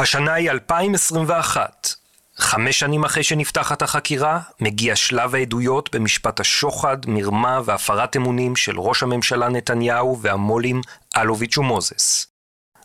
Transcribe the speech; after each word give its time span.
השנה 0.00 0.32
היא 0.32 0.50
2021. 0.50 1.88
חמש 2.36 2.78
שנים 2.78 3.04
אחרי 3.04 3.22
שנפתחת 3.22 3.82
החקירה, 3.82 4.40
מגיע 4.60 4.96
שלב 4.96 5.34
העדויות 5.34 5.94
במשפט 5.94 6.40
השוחד, 6.40 6.96
מרמה 7.06 7.60
והפרת 7.64 8.16
אמונים 8.16 8.56
של 8.56 8.80
ראש 8.80 9.02
הממשלה 9.02 9.48
נתניהו 9.48 10.18
והמו"לים 10.20 10.80
אלוביץ' 11.16 11.58
ומוזס. 11.58 12.26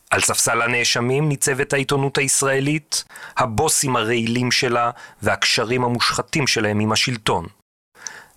על 0.10 0.22
ספסל 0.22 0.62
הנאשמים 0.62 1.30
ניצבת 1.30 1.74
העיתונות 1.74 2.18
הישראלית, 2.18 3.04
הבוסים 3.38 3.96
הרעילים 3.96 4.52
שלה 4.52 4.92
והקשרים 5.22 5.84
המושחתים 5.84 6.48
שלהם 6.48 6.80
עם 6.80 6.92
השלטון. 6.92 7.46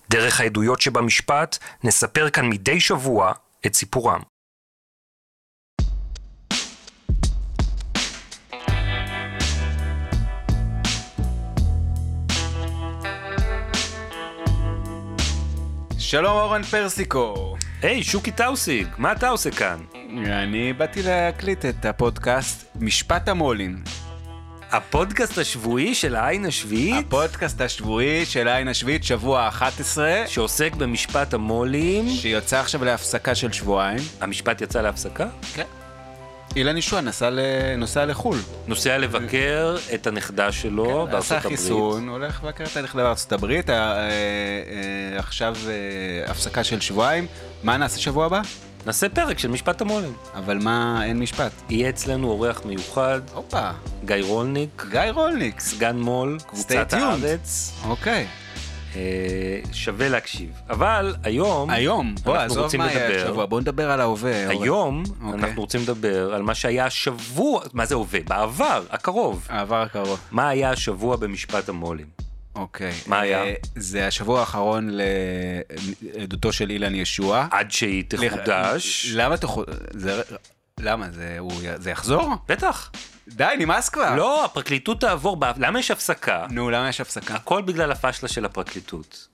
דרך 0.09 0.39
העדויות 0.41 0.81
שבמשפט 0.81 1.57
נספר 1.83 2.29
כאן 2.29 2.49
מדי 2.49 2.79
שבוע 2.79 3.31
את 3.65 3.73
סיפורם. 3.75 4.21
שלום 16.09 16.37
אורן 16.37 16.63
פרסיקו. 16.63 17.55
היי, 17.81 18.03
שוקי 18.03 18.31
טאוסיג, 18.31 18.87
מה 18.97 19.11
אתה 19.11 19.29
עושה 19.29 19.51
כאן? 19.51 19.79
אני 20.25 20.73
באתי 20.73 21.03
להקליט 21.03 21.65
את 21.65 21.85
הפודקאסט 21.85 22.67
משפט 22.75 23.29
המו"לים. 23.29 23.83
הפודקאסט 24.71 25.37
השבועי 25.37 25.95
של 25.95 26.15
העין 26.15 26.45
השביעית? 26.45 27.05
הפודקאסט 27.07 27.61
השבועי 27.61 28.25
של 28.25 28.47
העין 28.47 28.67
השביעית, 28.67 29.03
שבוע 29.03 29.47
11. 29.47 30.23
שעוסק 30.27 30.75
במשפט 30.75 31.33
המו"לים. 31.33 32.09
שיוצא 32.09 32.59
עכשיו 32.59 32.85
להפסקה 32.85 33.35
של 33.35 33.51
שבועיים. 33.51 33.99
המשפט 34.21 34.61
יצא 34.61 34.81
להפסקה? 34.81 35.27
כן. 35.53 35.63
אילן 36.55 36.77
ישוע 36.77 37.01
נסע, 37.01 37.29
ל... 37.29 37.39
נוסע 37.77 38.05
לחו"ל. 38.05 38.37
נוסע 38.67 38.97
לבקר 38.97 39.77
את 39.93 40.07
הנכדה 40.07 40.51
שלו 40.51 41.05
כן, 41.05 41.11
בארצות 41.11 41.31
הברית. 41.31 41.45
עשה 41.45 41.49
חיסון, 41.49 42.09
הולך 42.09 42.43
לבקר 42.43 42.63
את 42.63 42.77
הנכדה 42.77 43.03
בארצות 43.03 43.31
הברית. 43.31 43.69
אה, 43.69 43.75
אה, 43.75 44.09
אה, 45.13 45.19
עכשיו 45.19 45.55
הפסקה 46.27 46.63
של 46.63 46.79
שבועיים. 46.79 47.27
מה 47.63 47.77
נעשה 47.77 47.99
שבוע 47.99 48.25
הבא? 48.25 48.41
נעשה 48.85 49.09
פרק 49.09 49.39
של 49.39 49.47
משפט 49.47 49.81
המו"לים. 49.81 50.13
אבל 50.35 50.57
מה, 50.57 51.05
אין 51.05 51.19
משפט. 51.19 51.51
יהיה 51.69 51.89
אצלנו 51.89 52.27
אורח 52.29 52.61
מיוחד. 52.65 53.21
הופה. 53.33 53.69
גיא 54.05 54.15
רולניק. 54.21 54.85
גיא 54.89 55.01
רולניק. 55.13 55.59
סגן 55.59 55.97
מו"ל, 55.99 56.37
קבוצת 56.47 56.93
הארץ. 56.93 57.73
אוקיי. 57.85 58.13
אה, 58.13 58.46
שווה 59.71 60.09
להקשיב. 60.09 60.49
אבל 60.69 61.15
היום, 61.23 61.69
היום, 61.69 62.15
בוא, 62.23 62.37
עזוב 62.37 62.77
מה 62.77 62.85
היה 62.85 63.23
השבוע, 63.23 63.45
בוא 63.45 63.61
נדבר 63.61 63.91
על 63.91 64.01
ההווה. 64.01 64.49
היום 64.49 65.03
אוקיי. 65.21 65.39
אנחנו 65.39 65.61
רוצים 65.61 65.81
לדבר 65.81 66.33
על 66.33 66.41
מה 66.41 66.55
שהיה 66.55 66.85
השבוע, 66.85 67.63
מה 67.73 67.85
זה 67.85 67.95
הווה? 67.95 68.19
בעבר, 68.27 68.83
הקרוב. 68.89 69.47
העבר 69.49 69.81
הקרוב. 69.81 70.19
מה 70.31 70.49
היה 70.49 70.69
השבוע 70.71 71.15
במשפט 71.15 71.69
המו"לים? 71.69 72.07
אוקיי. 72.55 72.91
מה 73.07 73.19
היה? 73.19 73.43
אה, 73.43 73.53
זה 73.75 74.07
השבוע 74.07 74.39
האחרון 74.39 74.89
לעדותו 76.01 76.53
של 76.53 76.69
אילן 76.69 76.95
ישוע. 76.95 77.47
עד 77.51 77.71
שהיא 77.71 78.03
תחודש. 78.07 79.11
למה 79.13 79.37
תחודש? 79.37 79.73
למה? 80.79 81.11
זה, 81.11 81.35
הוא, 81.39 81.53
זה 81.75 81.91
יחזור? 81.91 82.33
בטח. 82.47 82.91
די, 83.27 83.53
נמאס 83.59 83.89
כבר. 83.89 84.15
לא, 84.15 84.45
הפרקליטות 84.45 85.01
תעבור, 85.01 85.37
למה 85.57 85.79
יש 85.79 85.91
הפסקה? 85.91 86.45
נו, 86.49 86.69
למה 86.69 86.89
יש 86.89 87.01
הפסקה? 87.01 87.35
הכל 87.35 87.61
בגלל 87.61 87.91
הפשלה 87.91 88.29
של 88.29 88.45
הפרקליטות. 88.45 89.27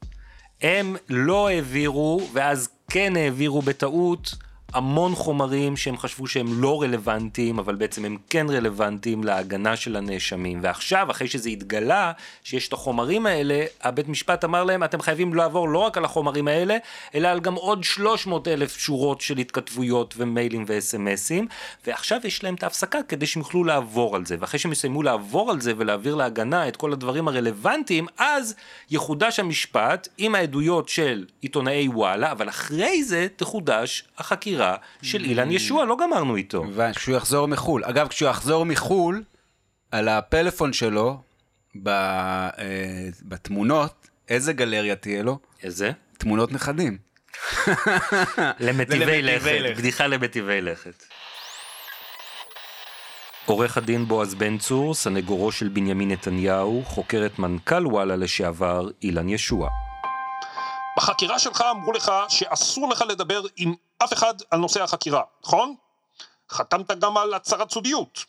הם 0.62 0.96
לא 1.10 1.48
העבירו, 1.48 2.30
ואז 2.34 2.70
כן 2.90 3.16
העבירו 3.16 3.62
בטעות, 3.62 4.36
המון 4.74 5.16
חומרים 5.16 5.78
שהם 5.78 5.98
חשבו 5.98 6.28
שהם 6.28 6.62
לא 6.62 6.82
רלוונטיים, 6.82 7.60
אבל 7.60 7.76
בעצם 7.76 8.06
הם 8.06 8.18
כן 8.30 8.46
רלוונטיים 8.50 9.24
להגנה 9.24 9.76
של 9.76 9.96
הנאשמים. 9.96 10.60
ועכשיו, 10.64 11.12
אחרי 11.12 11.28
שזה 11.28 11.50
התגלה, 11.50 12.12
שיש 12.44 12.68
את 12.68 12.74
החומרים 12.74 13.26
האלה, 13.26 13.66
הבית 13.82 14.08
משפט 14.08 14.44
אמר 14.44 14.64
להם, 14.64 14.84
אתם 14.84 15.02
חייבים 15.02 15.34
לעבור 15.34 15.70
לא 15.70 15.80
רק 15.80 15.98
על 15.98 16.06
החומרים 16.06 16.48
האלה, 16.48 16.78
אלא 17.16 17.28
על 17.28 17.40
גם 17.40 17.56
עוד 17.56 17.84
300 17.84 18.48
אלף 18.48 18.78
שורות 18.78 19.22
של 19.22 19.38
התכתבויות 19.38 20.14
ומיילים 20.18 20.66
וסמסים, 20.68 21.48
ועכשיו 21.88 22.20
יש 22.24 22.44
להם 22.44 22.56
את 22.56 22.64
ההפסקה 22.64 23.00
כדי 23.08 23.26
שהם 23.26 23.42
יוכלו 23.42 23.64
לעבור 23.64 24.16
על 24.16 24.26
זה. 24.26 24.36
ואחרי 24.40 24.60
שהם 24.60 24.72
יסיימו 24.72 25.04
לעבור 25.04 25.52
על 25.52 25.62
זה 25.62 25.74
ולהעביר 25.78 26.16
להגנה 26.16 26.68
את 26.68 26.76
כל 26.76 26.94
הדברים 26.94 27.28
הרלוונטיים, 27.28 28.08
אז 28.18 28.56
יחודש 28.92 29.40
המשפט 29.40 30.08
עם 30.18 30.36
העדויות 30.36 30.90
של 30.90 31.26
עיתונאי 31.42 31.88
וואלה, 31.88 32.32
אבל 32.32 32.50
אחרי 32.50 33.04
זה 33.04 33.28
תחודש 33.36 34.04
החקירה. 34.18 34.63
הבחירה 34.64 34.88
של 35.02 35.24
אילן 35.24 35.52
ישוע, 35.52 35.86
לא 35.86 35.98
גמרנו 36.02 36.36
איתו. 36.36 36.64
כשהוא 36.96 37.16
יחזור 37.16 37.48
מחו"ל. 37.48 37.84
אגב, 37.86 38.08
כשהוא 38.08 38.30
יחזור 38.30 38.66
מחו"ל, 38.66 39.24
על 39.92 40.10
הפלאפון 40.10 40.74
שלו, 40.74 41.22
ב, 41.84 41.90
אה, 41.90 43.08
בתמונות, 43.22 44.08
איזה 44.30 44.54
גלריה 44.54 44.96
תהיה 44.96 45.24
לו? 45.24 45.40
איזה? 45.64 45.92
תמונות 46.18 46.52
נכדים. 46.52 46.98
למטיבי 48.60 49.22
לכת, 49.22 49.78
בדיחה 49.78 50.08
למטיבי 50.08 50.62
לכת. 50.62 51.04
עורך 53.46 53.78
הדין 53.78 54.06
בועז 54.06 54.36
בן 54.36 54.58
צור, 54.58 54.94
סנגורו 54.94 55.52
של 55.52 55.68
בנימין 55.68 56.12
נתניהו, 56.12 56.84
חוקר 56.86 57.26
את 57.26 57.40
מנכ"ל 57.40 57.88
וואלה 57.88 58.16
לשעבר, 58.16 58.90
אילן 59.02 59.30
ישוע. 59.30 59.70
בחקירה 60.98 61.40
שלך 61.40 61.64
אמרו 61.72 61.92
לך 61.92 62.12
שאסור 62.30 62.90
לך 62.90 63.02
לדבר 63.02 63.42
עם 63.56 63.74
אף 64.04 64.14
אחד 64.14 64.34
על 64.52 64.60
נושא 64.60 64.84
החקירה, 64.84 65.22
נכון? 65.44 65.76
חתמת 66.50 66.92
גם 67.00 67.18
על 67.18 67.34
הצהרת 67.34 67.72
סודיות. 67.72 68.26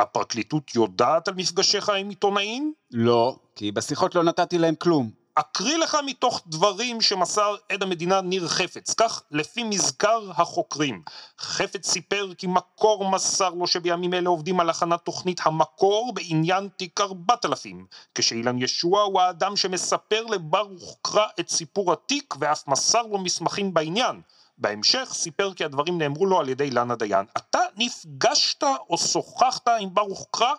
הפרקליטות 0.00 0.74
יודעת 0.74 1.28
על 1.28 1.34
מפגשיך 1.34 1.88
עם 1.88 2.08
עיתונאים? 2.08 2.72
לא, 2.90 3.36
כי 3.56 3.72
בשיחות 3.72 4.14
לא 4.14 4.22
נתתי 4.22 4.58
להם 4.58 4.74
כלום. 4.74 5.23
אקריא 5.34 5.76
לך 5.76 5.98
מתוך 6.06 6.42
דברים 6.46 7.00
שמסר 7.00 7.56
עד 7.68 7.82
המדינה 7.82 8.20
ניר 8.20 8.48
חפץ, 8.48 8.94
כך 8.94 9.22
לפי 9.30 9.62
מזכר 9.64 10.30
החוקרים. 10.30 11.02
חפץ 11.38 11.90
סיפר 11.90 12.34
כי 12.38 12.46
מקור 12.46 13.10
מסר 13.10 13.50
לו 13.50 13.66
שבימים 13.66 14.14
אלה 14.14 14.28
עובדים 14.28 14.60
על 14.60 14.70
הכנת 14.70 15.00
תוכנית 15.04 15.40
המקור 15.44 16.12
בעניין 16.14 16.68
תיק 16.76 17.00
4000, 17.00 17.86
כשאילן 18.14 18.62
ישוע 18.62 19.02
הוא 19.02 19.20
האדם 19.20 19.56
שמספר 19.56 20.24
לברוך 20.24 20.96
קרא 21.02 21.26
את 21.40 21.48
סיפור 21.48 21.92
התיק 21.92 22.34
ואף 22.40 22.68
מסר 22.68 23.02
לו 23.02 23.18
מסמכים 23.18 23.74
בעניין. 23.74 24.20
בהמשך 24.58 25.08
סיפר 25.12 25.54
כי 25.54 25.64
הדברים 25.64 25.98
נאמרו 25.98 26.26
לו 26.26 26.40
על 26.40 26.48
ידי 26.48 26.64
אילנה 26.64 26.96
דיין. 26.96 27.26
אתה 27.36 27.60
נפגשת 27.76 28.62
או 28.90 28.98
שוחחת 28.98 29.68
עם 29.68 29.94
ברוך 29.94 30.26
קרא? 30.30 30.52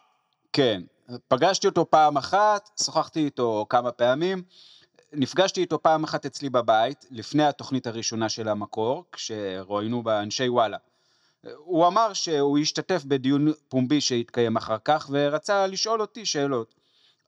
כן, 0.54 0.82
פגשתי 1.28 1.68
אותו 1.68 1.90
פעם 1.90 2.18
אחת, 2.18 2.70
שוחחתי 2.84 3.26
איתו 3.26 3.66
כמה 3.70 3.92
פעמים. 3.92 4.44
נפגשתי 5.14 5.62
איתו 5.62 5.82
פעם 5.82 6.04
אחת 6.04 6.26
אצלי 6.26 6.50
בבית, 6.50 7.06
לפני 7.12 7.44
התוכנית 7.44 7.88
הראשונה 7.88 8.30
של 8.30 8.48
המקור, 8.48 9.06
כשרואיינו 9.12 10.04
באנשי 10.04 10.50
וואלה. 10.50 10.78
הוא 11.56 11.88
אמר 11.88 12.14
שהוא 12.14 12.58
ישתתף 12.58 13.04
בדיון 13.06 13.52
פומבי 13.68 14.02
שהתקיים 14.02 14.58
אחר 14.58 14.78
כך, 14.86 15.08
ורצה 15.12 15.68
לשאול 15.68 16.02
אותי 16.02 16.26
שאלות. 16.26 16.76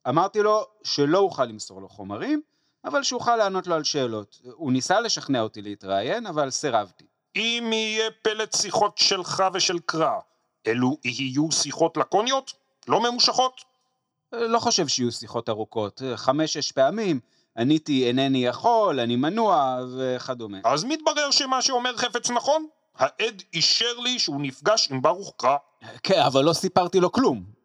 אמרתי 0.10 0.40
לו 0.40 0.66
שלא 0.84 1.20
אוכל 1.20 1.46
למסור 1.46 1.82
לו 1.82 1.90
חומרים, 1.90 2.42
אבל 2.86 3.04
שאוכל 3.04 3.36
לענות 3.36 3.68
לו 3.68 3.76
על 3.76 3.84
שאלות. 3.84 4.40
הוא 4.54 4.72
ניסה 4.72 5.00
לשכנע 5.00 5.42
אותי 5.42 5.62
להתראיין, 5.62 6.26
אבל 6.26 6.50
סירבתי. 6.50 7.06
אם 7.36 7.70
יהיה 7.74 8.12
פלט 8.22 8.56
שיחות 8.56 8.98
שלך 8.98 9.44
ושל 9.54 9.80
קרא, 9.80 10.20
אלו 10.68 10.98
יהיו 11.04 11.52
שיחות 11.52 11.98
לקוניות? 11.98 12.54
לא 12.88 13.02
ממושכות? 13.02 13.62
לא 14.32 14.60
חושב 14.60 14.88
שיהיו 14.88 15.12
שיחות 15.12 15.50
ארוכות, 15.50 16.02
חמש-שש 16.16 16.72
פעמים, 16.72 17.20
עניתי 17.58 18.08
אינני 18.08 18.46
יכול, 18.46 19.00
אני 19.00 19.16
מנוע 19.16 19.80
וכדומה. 19.98 20.58
אז 20.64 20.84
מתברר 20.84 21.32
שמה 21.32 21.62
שאומר 21.62 21.98
חפץ 21.98 22.30
נכון? 22.30 22.68
העד 22.96 23.44
אישר 23.54 24.00
לי 24.04 24.20
שהוא 24.20 24.42
נפגש 24.42 24.92
עם 24.92 25.02
ברוך 25.02 25.34
קרא. 25.38 25.58
כן, 26.04 26.20
אבל 26.20 26.44
לא 26.44 26.54
סיפרתי 26.54 27.00
לו 27.00 27.12
כלום. 27.12 27.58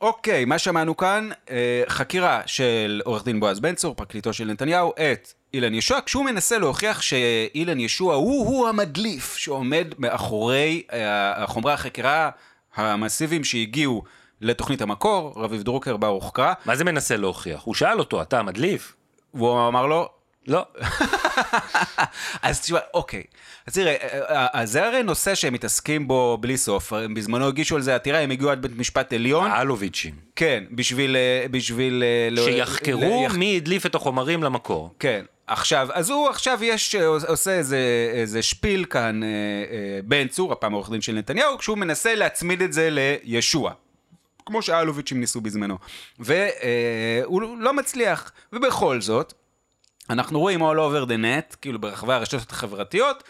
אוקיי, 0.00 0.44
מה 0.44 0.58
שמענו 0.58 0.96
כאן? 0.96 1.28
אה, 1.50 1.82
חקירה 1.88 2.42
של 2.46 3.02
עורך 3.04 3.24
דין 3.24 3.40
בועז 3.40 3.60
בן 3.60 3.74
צור, 3.74 3.94
פרקליטו 3.94 4.32
של 4.32 4.44
נתניהו, 4.44 4.92
את 4.92 5.32
אילן 5.54 5.74
ישוע, 5.74 5.98
כשהוא 6.06 6.24
מנסה 6.24 6.58
להוכיח 6.58 7.02
שאילן 7.02 7.80
ישוע 7.80 8.14
הוא-הוא 8.14 8.68
המדליף 8.68 9.36
שעומד 9.36 9.86
מאחורי 9.98 10.82
אה, 10.92 11.46
חומרי 11.46 11.72
החקירה 11.72 12.30
המסיביים 12.76 13.44
שהגיעו 13.44 14.02
לתוכנית 14.40 14.82
המקור, 14.82 15.32
רביב 15.36 15.62
דרוקר 15.62 15.96
ברוך 15.96 16.30
קרא. 16.34 16.52
מה 16.64 16.76
זה 16.76 16.84
מנסה 16.84 17.16
להוכיח? 17.16 17.62
הוא 17.62 17.74
שאל 17.74 17.98
אותו, 17.98 18.22
אתה 18.22 18.38
המדליף? 18.38 18.94
והוא 19.34 19.68
אמר 19.68 19.86
לו, 19.86 20.08
לא. 20.46 20.66
אז 22.42 22.60
תשמע, 22.60 22.78
אוקיי. 22.94 23.22
אז 23.66 23.74
תראה, 23.74 23.94
אה, 23.94 24.46
אה, 24.54 24.66
זה 24.66 24.86
הרי 24.86 25.02
נושא 25.02 25.34
שהם 25.34 25.52
מתעסקים 25.52 26.08
בו 26.08 26.38
בלי 26.40 26.56
סוף. 26.56 26.92
בזמנו 27.16 27.48
הגישו 27.48 27.76
על 27.76 27.82
זה 27.82 27.94
עתירה, 27.94 28.18
הם 28.18 28.30
הגיעו 28.30 28.50
עד 28.50 28.62
בית 28.62 28.76
משפט 28.76 29.12
עליון. 29.12 29.50
האלוביצ'ים. 29.50 30.14
כן, 30.36 30.64
בשביל... 30.70 31.16
אה, 31.16 31.46
בשביל... 31.50 32.02
שיחקרו 32.44 33.26
ל... 33.30 33.36
מי 33.36 33.56
הדליף 33.56 33.86
את 33.86 33.94
החומרים 33.94 34.42
למקור. 34.42 34.94
כן. 34.98 35.24
עכשיו, 35.46 35.88
אז 35.92 36.10
הוא 36.10 36.28
עכשיו 36.28 36.58
יש, 36.62 36.94
עושה 37.28 37.50
איזה, 37.50 38.10
איזה 38.12 38.42
שפיל 38.42 38.84
כאן, 38.84 39.22
אה, 39.22 39.28
אה, 39.28 40.00
בן 40.04 40.28
צור, 40.28 40.52
הפעם 40.52 40.72
העורך 40.72 40.90
דין 40.90 41.00
של 41.00 41.12
נתניהו, 41.12 41.58
כשהוא 41.58 41.78
מנסה 41.78 42.14
להצמיד 42.14 42.62
את 42.62 42.72
זה 42.72 42.88
לישוע. 42.90 43.72
כמו 44.46 44.62
שאלוביצ'ים 44.62 45.20
ניסו 45.20 45.40
בזמנו. 45.40 45.78
והוא 46.18 47.58
לא 47.58 47.72
מצליח. 47.72 48.32
ובכל 48.52 49.00
זאת, 49.00 49.32
אנחנו 50.10 50.40
רואים 50.40 50.62
all 50.62 50.76
over 50.76 51.08
the 51.08 51.14
net, 51.22 51.56
כאילו 51.60 51.78
ברחבי 51.78 52.12
הרשתות 52.12 52.50
החברתיות, 52.50 53.24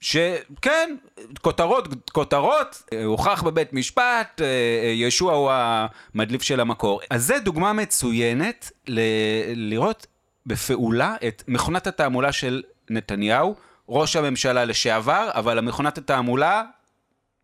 שכן, 0.00 0.96
כותרות, 1.40 1.88
כותרות, 2.12 2.82
הוכח 3.04 3.42
בבית 3.42 3.72
משפט, 3.72 4.40
ישוע 4.94 5.32
הוא 5.34 5.50
המדליף 5.52 6.42
של 6.42 6.60
המקור. 6.60 7.00
אז 7.10 7.26
זה 7.26 7.38
דוגמה 7.38 7.72
מצוינת 7.72 8.72
ל- 8.88 9.00
לראות 9.54 10.06
בפעולה 10.46 11.16
את 11.28 11.42
מכונת 11.48 11.86
התעמולה 11.86 12.32
של 12.32 12.62
נתניהו, 12.90 13.54
ראש 13.88 14.16
הממשלה 14.16 14.64
לשעבר, 14.64 15.30
אבל 15.32 15.58
המכונת 15.58 15.98
התעמולה 15.98 16.62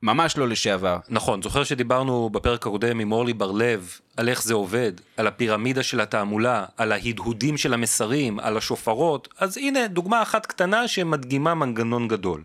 ממש 0.03 0.37
לא 0.37 0.49
לשעבר. 0.49 0.99
נכון, 1.09 1.43
זוכר 1.43 1.65
שדיברנו 1.65 2.31
בפרק 2.31 2.67
הקודם 2.67 3.01
עם 3.01 3.13
אורלי 3.13 3.33
בר-לב 3.33 3.99
על 4.17 4.29
איך 4.29 4.43
זה 4.43 4.55
עובד, 4.55 4.93
על 5.17 5.27
הפירמידה 5.27 5.83
של 5.83 6.01
התעמולה, 6.01 6.65
על 6.77 6.93
ההדהודים 6.93 7.57
של 7.57 7.75
המסרים, 7.75 8.41
על 8.41 8.57
השופרות, 8.57 9.29
אז 9.39 9.57
הנה 9.57 9.87
דוגמה 9.87 10.23
אחת 10.23 10.47
קטנה 10.47 10.89
שמדגימה 10.89 11.55
מנגנון 11.55 12.09
גדול. 12.09 12.43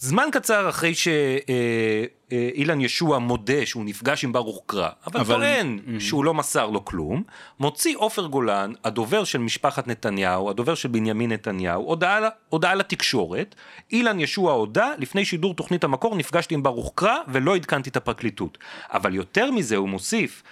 זמן 0.00 0.28
קצר 0.32 0.68
אחרי 0.68 0.92
שאילן 0.94 2.80
ישוע 2.80 3.18
מודה 3.18 3.66
שהוא 3.66 3.84
נפגש 3.84 4.24
עם 4.24 4.32
ברוך 4.32 4.62
קרא, 4.66 4.88
אבל, 5.06 5.20
אבל... 5.20 5.34
טוען 5.34 5.78
mm-hmm. 5.78 6.00
שהוא 6.00 6.24
לא 6.24 6.34
מסר 6.34 6.66
לו 6.70 6.84
כלום, 6.84 7.22
מוציא 7.60 7.96
עופר 7.96 8.26
גולן, 8.26 8.72
הדובר 8.84 9.24
של 9.24 9.38
משפחת 9.38 9.86
נתניהו, 9.86 10.50
הדובר 10.50 10.74
של 10.74 10.88
בנימין 10.88 11.32
נתניהו, 11.32 11.82
הודעה, 11.82 12.28
הודעה 12.48 12.74
לתקשורת, 12.74 13.54
אילן 13.92 14.20
ישוע 14.20 14.52
הודה, 14.52 14.92
לפני 14.98 15.24
שידור 15.24 15.54
תוכנית 15.54 15.84
המקור 15.84 16.16
נפגשתי 16.16 16.54
עם 16.54 16.62
ברוך 16.62 16.92
קרא 16.94 17.16
ולא 17.28 17.56
עדכנתי 17.56 17.90
את 17.90 17.96
הפרקליטות. 17.96 18.58
אבל 18.92 19.14
יותר 19.14 19.50
מזה 19.50 19.76
הוא 19.76 19.88
מוסיף, 19.88 20.42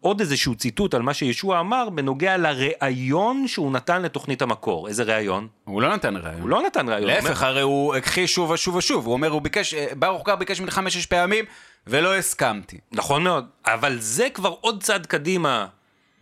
עוד 0.00 0.20
איזשהו 0.20 0.54
ציטוט 0.54 0.94
על 0.94 1.02
מה 1.02 1.14
שישוע 1.14 1.60
אמר 1.60 1.88
בנוגע 1.90 2.36
לראיון 2.36 3.48
שהוא 3.48 3.72
נתן 3.72 4.02
לתוכנית 4.02 4.42
המקור. 4.42 4.88
איזה 4.88 5.02
ראיון? 5.02 5.48
הוא 5.64 5.82
לא 5.82 5.94
נתן 5.94 6.16
ראיון. 6.16 6.40
הוא 6.40 6.48
לא 6.48 6.62
נתן 6.62 6.88
ראיון. 6.88 7.06
להפך, 7.06 7.42
הרי 7.42 7.60
הוא 7.60 7.94
הכחיש 7.94 8.34
שוב 8.34 8.50
ושוב 8.50 8.74
ושוב. 8.74 9.06
הוא 9.06 9.12
אומר, 9.12 9.30
הוא 9.30 9.42
ביקש, 9.42 9.74
ברוך 9.74 10.26
קר 10.26 10.36
ביקש 10.36 10.60
ממך 10.60 10.74
חמש-שש 10.74 11.06
פעמים, 11.06 11.44
ולא 11.86 12.16
הסכמתי. 12.16 12.78
נכון 12.92 13.24
מאוד. 13.24 13.46
אבל 13.66 13.96
זה 14.00 14.28
כבר 14.34 14.54
עוד 14.60 14.82
צעד 14.82 15.06
קדימה 15.06 15.66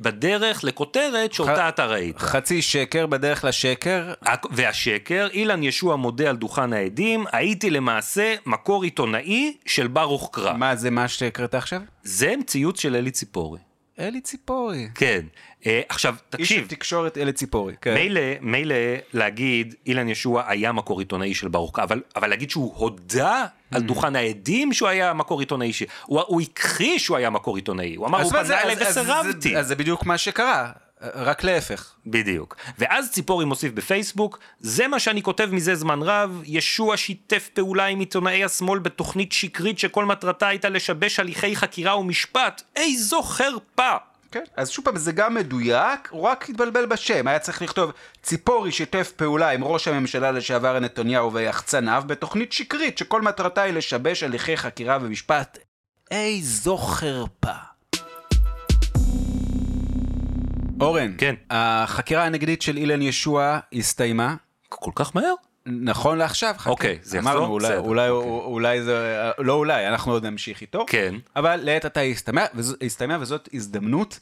בדרך 0.00 0.64
לכותרת 0.64 1.32
שאותה 1.32 1.56
ח... 1.56 1.68
אתה 1.68 1.86
ראית. 1.86 2.18
חצי 2.18 2.62
שקר 2.62 3.06
בדרך 3.06 3.44
לשקר. 3.44 4.12
והשקר, 4.50 5.28
אילן 5.32 5.62
ישוע 5.62 5.96
מודה 5.96 6.30
על 6.30 6.36
דוכן 6.36 6.72
העדים, 6.72 7.24
הייתי 7.32 7.70
למעשה 7.70 8.34
מקור 8.46 8.82
עיתונאי 8.82 9.56
של 9.66 9.86
ברוך 9.86 10.30
קרא. 10.32 10.52
מה 10.52 10.76
זה 10.76 10.90
מה 10.90 11.08
שהקראת 11.08 11.54
עכשיו? 11.54 11.80
זה 12.02 12.34
ציוץ 12.46 12.80
של 12.80 12.96
אלי 12.96 13.10
ציפורי. 13.10 13.65
אלי 13.98 14.20
ציפורי. 14.20 14.88
כן. 14.94 15.20
Uh, 15.62 15.66
עכשיו, 15.88 16.14
תקשיב. 16.30 16.58
איש 16.58 16.72
התקשורת 16.72 17.18
אלי 17.18 17.32
ציפורי. 17.32 17.74
כן. 17.80 17.94
מילא, 17.94 18.20
מילא 18.40 18.74
להגיד, 19.12 19.74
אילן 19.86 20.08
ישוע 20.08 20.42
היה 20.46 20.72
מקור 20.72 20.98
עיתונאי 20.98 21.34
של 21.34 21.48
ברוך, 21.48 21.78
אבל, 21.78 22.02
אבל 22.16 22.30
להגיד 22.30 22.50
שהוא 22.50 22.74
הודה 22.76 23.44
על 23.70 23.82
mm. 23.82 23.84
דוכן 23.84 24.16
העדים 24.16 24.72
שהוא 24.72 24.88
היה 24.88 25.12
מקור 25.12 25.40
עיתונאי. 25.40 25.72
הוא, 26.06 26.20
הוא 26.26 26.40
הכחיש 26.40 27.04
שהוא 27.04 27.16
היה 27.16 27.30
מקור 27.30 27.56
עיתונאי, 27.56 27.94
הוא 27.94 28.06
אמר, 28.06 28.22
הוא 28.22 28.30
פנה 28.30 28.62
אליי 28.62 28.76
וסירבתי. 28.80 29.56
אז, 29.56 29.60
אז 29.60 29.68
זה 29.68 29.76
בדיוק 29.76 30.06
מה 30.06 30.18
שקרה. 30.18 30.72
רק 31.00 31.44
להפך. 31.44 31.94
בדיוק. 32.06 32.56
ואז 32.78 33.10
ציפורי 33.10 33.44
מוסיף 33.44 33.72
בפייסבוק, 33.72 34.38
זה 34.60 34.88
מה 34.88 34.98
שאני 34.98 35.22
כותב 35.22 35.48
מזה 35.52 35.74
זמן 35.74 36.02
רב, 36.02 36.42
ישוע 36.44 36.96
שיתף 36.96 37.48
פעולה 37.54 37.86
עם 37.86 38.00
עיתונאי 38.00 38.44
השמאל 38.44 38.78
בתוכנית 38.78 39.32
שקרית 39.32 39.78
שכל 39.78 40.04
מטרתה 40.04 40.48
הייתה 40.48 40.68
לשבש 40.68 41.20
הליכי 41.20 41.56
חקירה 41.56 41.98
ומשפט. 41.98 42.62
איזו 42.76 43.22
חרפה! 43.22 43.96
כן, 44.32 44.44
אז 44.56 44.70
שוב 44.70 44.84
פעם, 44.84 44.96
זה 44.96 45.12
גם 45.12 45.34
מדויק, 45.34 46.08
הוא 46.10 46.22
רק 46.22 46.50
התבלבל 46.50 46.86
בשם, 46.86 47.28
היה 47.28 47.38
צריך 47.38 47.62
לכתוב 47.62 47.92
ציפורי 48.22 48.72
שיתף 48.72 49.12
פעולה 49.16 49.50
עם 49.50 49.64
ראש 49.64 49.88
הממשלה 49.88 50.30
לשעבר 50.30 50.78
נתניהו 50.78 51.32
ויחצניו 51.32 52.02
בתוכנית 52.06 52.52
שקרית 52.52 52.98
שכל 52.98 53.22
מטרתה 53.22 53.62
היא 53.62 53.72
לשבש 53.72 54.22
הליכי 54.22 54.56
חקירה 54.56 54.98
ומשפט. 55.00 55.58
איזו 56.10 56.76
חרפה. 56.76 57.75
אורן, 60.80 61.14
כן. 61.18 61.34
החקירה 61.50 62.24
הנגדית 62.24 62.62
של 62.62 62.76
אילן 62.76 63.02
ישוע 63.02 63.58
הסתיימה. 63.72 64.34
כל 64.68 64.90
כך 64.94 65.16
מהר? 65.16 65.34
נכון 65.66 66.18
לעכשיו, 66.18 66.54
חכה. 66.58 66.70
אוקיי, 66.70 66.98
זה 67.02 67.18
יחזור? 67.18 67.32
אמרנו, 67.32 67.52
אולי, 67.52 67.76
אולי, 67.76 68.08
אוקיי. 68.08 68.30
אולי 68.30 68.82
זה, 68.82 69.22
לא 69.38 69.52
אולי, 69.52 69.88
אנחנו 69.88 70.12
עוד 70.12 70.26
נמשיך 70.26 70.60
איתו. 70.60 70.84
כן. 70.86 71.14
אבל 71.36 71.56
לעת 71.56 71.84
עתה 71.84 72.00
היא 72.00 72.14
הסתיימה, 72.82 73.16
וזאת 73.20 73.48
הזדמנות 73.52 74.20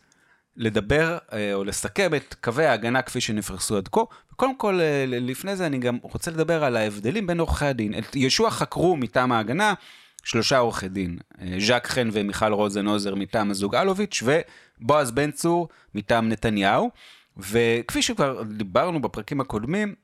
לדבר 0.56 1.18
אה, 1.32 1.54
או 1.54 1.64
לסכם 1.64 2.14
את 2.14 2.34
קווי 2.40 2.66
ההגנה 2.66 3.02
כפי 3.02 3.20
שנפרסו 3.20 3.76
עד 3.76 3.88
כה. 3.88 4.00
קודם 4.36 4.58
כל, 4.58 4.80
אה, 4.80 5.04
לפני 5.06 5.56
זה 5.56 5.66
אני 5.66 5.78
גם 5.78 5.98
רוצה 6.02 6.30
לדבר 6.30 6.64
על 6.64 6.76
ההבדלים 6.76 7.26
בין 7.26 7.40
עורכי 7.40 7.64
הדין. 7.64 7.98
את 7.98 8.16
ישוע 8.16 8.50
חקרו 8.50 8.96
מטעם 8.96 9.32
ההגנה 9.32 9.74
שלושה 10.24 10.58
עורכי 10.58 10.88
דין, 10.88 11.18
אה, 11.40 11.56
ז'אק 11.58 11.86
חן 11.86 12.08
ומיכל 12.12 12.52
רוזנוזר 12.52 13.14
מטעם 13.14 13.50
הזוג 13.50 13.74
אלוביץ' 13.74 14.22
ובועז 14.22 15.10
בן 15.10 15.30
צור 15.30 15.68
מטעם 15.94 16.28
נתניהו. 16.28 16.90
וכפי 17.36 18.02
שכבר 18.02 18.42
דיברנו 18.42 19.02
בפרקים 19.02 19.40
הקודמים, 19.40 19.94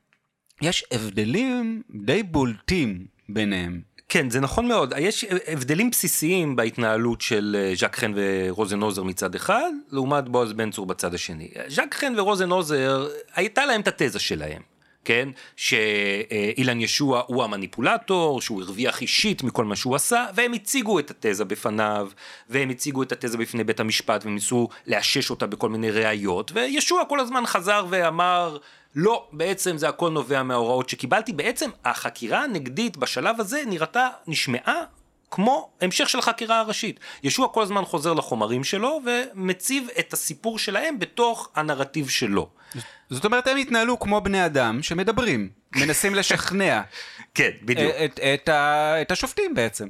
יש 0.62 0.84
הבדלים 0.92 1.82
די 2.04 2.22
בולטים 2.22 3.06
ביניהם. 3.28 3.80
כן, 4.08 4.30
זה 4.30 4.40
נכון 4.40 4.68
מאוד. 4.68 4.94
יש 4.98 5.24
הבדלים 5.46 5.90
בסיסיים 5.90 6.56
בהתנהלות 6.56 7.20
של 7.20 7.56
אה, 7.58 7.74
ז'אק 7.74 7.96
חן 7.96 8.12
ורוזנוזר 8.16 9.02
מצד 9.02 9.34
אחד, 9.34 9.70
לעומת 9.90 10.28
בועז 10.28 10.52
בן 10.52 10.70
צור 10.70 10.86
בצד 10.86 11.14
השני. 11.14 11.48
ז'אק 11.68 11.94
חן 11.94 12.12
ורוזנוזר, 12.16 13.08
הייתה 13.34 13.66
להם 13.66 13.80
את 13.80 13.88
התזה 13.88 14.18
שלהם. 14.18 14.69
כן? 15.04 15.28
שאילן 15.56 16.80
ישוע 16.80 17.22
הוא 17.26 17.44
המניפולטור, 17.44 18.40
שהוא 18.40 18.62
הרוויח 18.62 19.02
אישית 19.02 19.42
מכל 19.42 19.64
מה 19.64 19.76
שהוא 19.76 19.96
עשה, 19.96 20.26
והם 20.34 20.52
הציגו 20.52 20.98
את 20.98 21.10
התזה 21.10 21.44
בפניו, 21.44 22.10
והם 22.48 22.70
הציגו 22.70 23.02
את 23.02 23.12
התזה 23.12 23.38
בפני 23.38 23.64
בית 23.64 23.80
המשפט, 23.80 24.24
והם 24.24 24.34
ניסו 24.34 24.68
לאשש 24.86 25.30
אותה 25.30 25.46
בכל 25.46 25.68
מיני 25.68 25.90
ראיות, 25.90 26.50
וישוע 26.54 27.04
כל 27.04 27.20
הזמן 27.20 27.46
חזר 27.46 27.86
ואמר, 27.90 28.58
לא, 28.94 29.28
בעצם 29.32 29.78
זה 29.78 29.88
הכל 29.88 30.10
נובע 30.10 30.42
מההוראות 30.42 30.88
שקיבלתי. 30.88 31.32
בעצם 31.32 31.70
החקירה 31.84 32.44
הנגדית 32.44 32.96
בשלב 32.96 33.40
הזה 33.40 33.62
נראתה, 33.66 34.08
נשמעה 34.26 34.82
כמו 35.30 35.70
המשך 35.80 36.08
של 36.08 36.18
החקירה 36.18 36.60
הראשית. 36.60 37.00
ישוע 37.22 37.48
כל 37.48 37.62
הזמן 37.62 37.84
חוזר 37.84 38.12
לחומרים 38.12 38.64
שלו 38.64 39.00
ומציב 39.04 39.88
את 39.98 40.12
הסיפור 40.12 40.58
שלהם 40.58 40.98
בתוך 40.98 41.48
הנרטיב 41.54 42.08
שלו. 42.08 42.48
זאת 43.10 43.24
אומרת, 43.24 43.46
הם 43.46 43.56
התנהלו 43.56 43.98
כמו 43.98 44.20
בני 44.20 44.46
אדם 44.46 44.82
שמדברים, 44.82 45.48
מנסים 45.76 46.14
לשכנע. 46.14 46.82
כן, 47.34 47.50
בדיוק. 47.62 47.92
את, 48.04 48.12
את, 48.12 48.20
את, 48.20 48.48
את 49.02 49.10
השופטים 49.10 49.54
בעצם. 49.54 49.88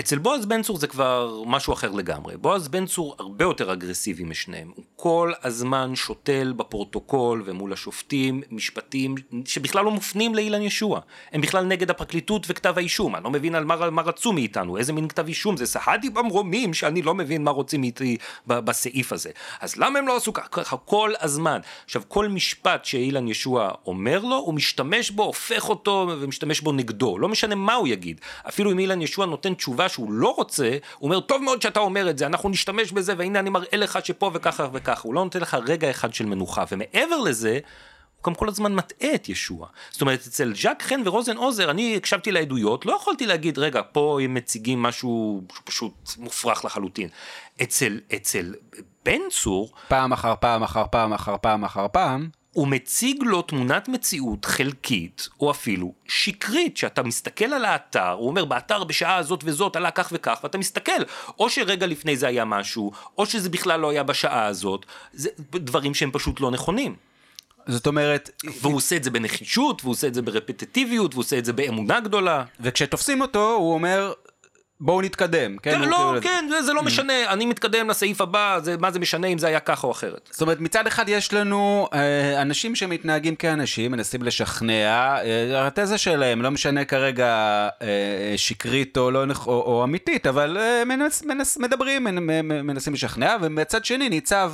אצל 0.00 0.18
בועז 0.18 0.46
בן 0.46 0.62
צור 0.62 0.78
זה 0.78 0.86
כבר 0.86 1.42
משהו 1.46 1.72
אחר 1.72 1.90
לגמרי. 1.90 2.36
בועז 2.36 2.68
בן 2.68 2.86
צור 2.86 3.16
הרבה 3.18 3.44
יותר 3.44 3.72
אגרסיבי 3.72 4.24
משניהם. 4.24 4.72
הוא 4.74 4.84
כל 4.96 5.32
הזמן 5.42 5.96
שותל 5.96 6.52
בפרוטוקול 6.56 7.42
ומול 7.46 7.72
השופטים 7.72 8.42
משפטים 8.50 9.14
שבכלל 9.44 9.84
לא 9.84 9.90
מופנים 9.90 10.34
לאילן 10.34 10.62
ישוע. 10.62 11.00
הם 11.32 11.40
בכלל 11.40 11.64
נגד 11.64 11.90
הפרקליטות 11.90 12.46
וכתב 12.48 12.74
האישום. 12.76 13.16
אני 13.16 13.24
לא 13.24 13.30
מבין 13.30 13.54
על 13.54 13.64
מה, 13.64 13.90
מה 13.90 14.02
רצו 14.02 14.32
מאיתנו, 14.32 14.78
איזה 14.78 14.92
מין 14.92 15.08
כתב 15.08 15.26
אישום 15.26 15.56
זה. 15.56 15.66
סהדי 15.66 16.10
במרומים 16.10 16.74
שאני 16.74 17.02
לא 17.02 17.14
מבין 17.14 17.44
מה 17.44 17.50
רוצים 17.50 17.82
איתי 17.82 18.16
בסעיף 18.46 19.12
הזה. 19.12 19.30
אז 19.60 19.76
למה 19.76 19.98
הם 19.98 20.08
לא 20.08 20.16
עשו 20.16 20.32
ככה 20.32 20.76
כל 20.76 21.12
הזמן? 21.20 21.60
עכשיו, 21.84 22.02
כל 22.08 22.28
משפט 22.28 22.84
שאילן 22.84 23.28
ישוע 23.28 23.70
אומר 23.86 24.18
לו, 24.18 24.36
הוא 24.36 24.54
משתמש 24.54 25.10
בו, 25.10 25.22
הופך 25.22 25.68
אותו 25.68 26.08
ומשתמש 26.20 26.60
בו 26.60 26.72
נגדו. 26.72 27.18
לא 27.18 27.28
משנה 27.28 27.54
מה 27.54 27.74
הוא 27.74 27.88
יגיד. 27.88 28.20
אפילו 28.48 28.72
אם 28.72 28.78
אילן 28.78 29.02
ישוע 29.02 29.26
נותן 29.26 29.54
תשובה 29.54 29.81
תשובה 29.88 30.06
שהוא 30.06 30.12
לא 30.12 30.34
רוצה, 30.36 30.70
הוא 30.98 31.08
אומר, 31.08 31.20
טוב 31.20 31.42
מאוד 31.42 31.62
שאתה 31.62 31.80
אומר 31.80 32.10
את 32.10 32.18
זה, 32.18 32.26
אנחנו 32.26 32.48
נשתמש 32.48 32.92
בזה, 32.92 33.14
והנה 33.16 33.38
אני 33.38 33.50
מראה 33.50 33.76
לך 33.76 33.98
שפה 34.04 34.30
וככה 34.34 34.66
וככה. 34.72 35.08
הוא 35.08 35.14
לא 35.14 35.24
נותן 35.24 35.40
לך 35.40 35.56
רגע 35.66 35.90
אחד 35.90 36.14
של 36.14 36.26
מנוחה, 36.26 36.64
ומעבר 36.72 37.18
לזה, 37.18 37.58
הוא 38.16 38.24
גם 38.24 38.34
כל 38.34 38.48
הזמן 38.48 38.74
מטעה 38.74 39.14
את 39.14 39.28
ישוע. 39.28 39.66
זאת 39.90 40.00
אומרת, 40.00 40.20
אצל 40.26 40.52
ז'אק 40.54 40.82
חן 40.82 41.00
ורוזן 41.04 41.36
עוזר, 41.36 41.70
אני 41.70 41.96
הקשבתי 41.96 42.32
לעדויות, 42.32 42.86
לא 42.86 42.92
יכולתי 42.92 43.26
להגיד, 43.26 43.58
רגע, 43.58 43.80
פה 43.92 44.18
הם 44.22 44.34
מציגים 44.34 44.82
משהו 44.82 45.42
פשוט 45.64 45.92
מופרך 46.18 46.64
לחלוטין. 46.64 47.08
אצל, 47.62 48.00
אצל 48.16 48.54
בן 49.04 49.20
צור... 49.30 49.72
פעם 49.88 50.12
אחר 50.12 50.34
פעם 50.40 50.62
אחר 50.62 50.84
פעם 50.90 51.12
אחר 51.12 51.36
פעם 51.42 51.64
אחר 51.64 51.86
פעם. 51.92 52.41
הוא 52.52 52.68
מציג 52.68 53.22
לו 53.22 53.42
תמונת 53.42 53.88
מציאות 53.88 54.44
חלקית, 54.44 55.28
או 55.40 55.50
אפילו 55.50 55.92
שקרית, 56.08 56.76
שאתה 56.76 57.02
מסתכל 57.02 57.44
על 57.44 57.64
האתר, 57.64 58.10
הוא 58.10 58.28
אומר 58.28 58.44
באתר 58.44 58.84
בשעה 58.84 59.16
הזאת 59.16 59.40
וזאת 59.44 59.76
עלה 59.76 59.90
כך 59.90 60.08
וכך, 60.12 60.40
ואתה 60.42 60.58
מסתכל, 60.58 61.02
או 61.38 61.50
שרגע 61.50 61.86
לפני 61.86 62.16
זה 62.16 62.26
היה 62.26 62.44
משהו, 62.44 62.92
או 63.18 63.26
שזה 63.26 63.48
בכלל 63.48 63.80
לא 63.80 63.90
היה 63.90 64.02
בשעה 64.02 64.46
הזאת, 64.46 64.86
זה 65.12 65.28
דברים 65.54 65.94
שהם 65.94 66.10
פשוט 66.12 66.40
לא 66.40 66.50
נכונים. 66.50 66.96
זאת 67.66 67.86
אומרת, 67.86 68.30
והוא 68.60 68.76
עושה 68.76 68.96
את 68.96 69.04
זה 69.04 69.10
בנחישות, 69.10 69.80
והוא 69.82 69.92
עושה 69.92 70.06
את 70.06 70.14
זה 70.14 70.22
ברפטטיביות, 70.22 71.14
והוא 71.14 71.22
עושה 71.22 71.38
את 71.38 71.44
זה 71.44 71.52
באמונה 71.52 72.00
גדולה. 72.00 72.44
וכשתופסים 72.60 73.20
אותו, 73.20 73.52
הוא 73.52 73.74
אומר, 73.74 74.12
בואו 74.84 75.02
נתקדם. 75.02 75.56
כן, 75.62 75.70
כן, 75.70 75.88
לא, 75.88 76.14
כן, 76.22 76.46
זה, 76.48 76.62
זה 76.62 76.72
לא 76.72 76.82
משנה, 76.82 77.12
אני 77.28 77.46
מתקדם 77.46 77.90
לסעיף 77.90 78.20
הבא, 78.20 78.58
זה, 78.62 78.76
מה 78.80 78.90
זה 78.90 78.98
משנה 78.98 79.26
אם 79.26 79.38
זה 79.38 79.46
היה 79.46 79.60
ככה 79.60 79.86
או 79.86 79.92
אחרת. 79.92 80.28
זאת 80.32 80.40
אומרת, 80.42 80.60
מצד 80.60 80.86
אחד 80.86 81.08
יש 81.08 81.32
לנו 81.32 81.88
אה, 81.94 82.42
אנשים 82.42 82.74
שמתנהגים 82.76 83.34
כאנשים, 83.36 83.92
מנסים 83.92 84.22
לשכנע, 84.22 85.16
אה, 85.22 85.66
התזה 85.66 85.98
שלהם, 85.98 86.42
לא 86.42 86.50
משנה 86.50 86.84
כרגע 86.84 87.28
אה, 87.82 87.88
שקרית 88.36 88.96
או, 88.96 89.10
לא, 89.10 89.24
או, 89.46 89.52
או 89.52 89.84
אמיתית, 89.84 90.26
אבל 90.26 90.58
אה, 90.60 90.84
מנס, 90.84 91.22
מנס, 91.24 91.56
מדברים, 91.58 92.04
מנ, 92.04 92.18
מ- 92.18 92.66
מנסים 92.66 92.92
לשכנע, 92.92 93.36
ומצד 93.40 93.84
שני 93.84 94.08
ניצב 94.08 94.52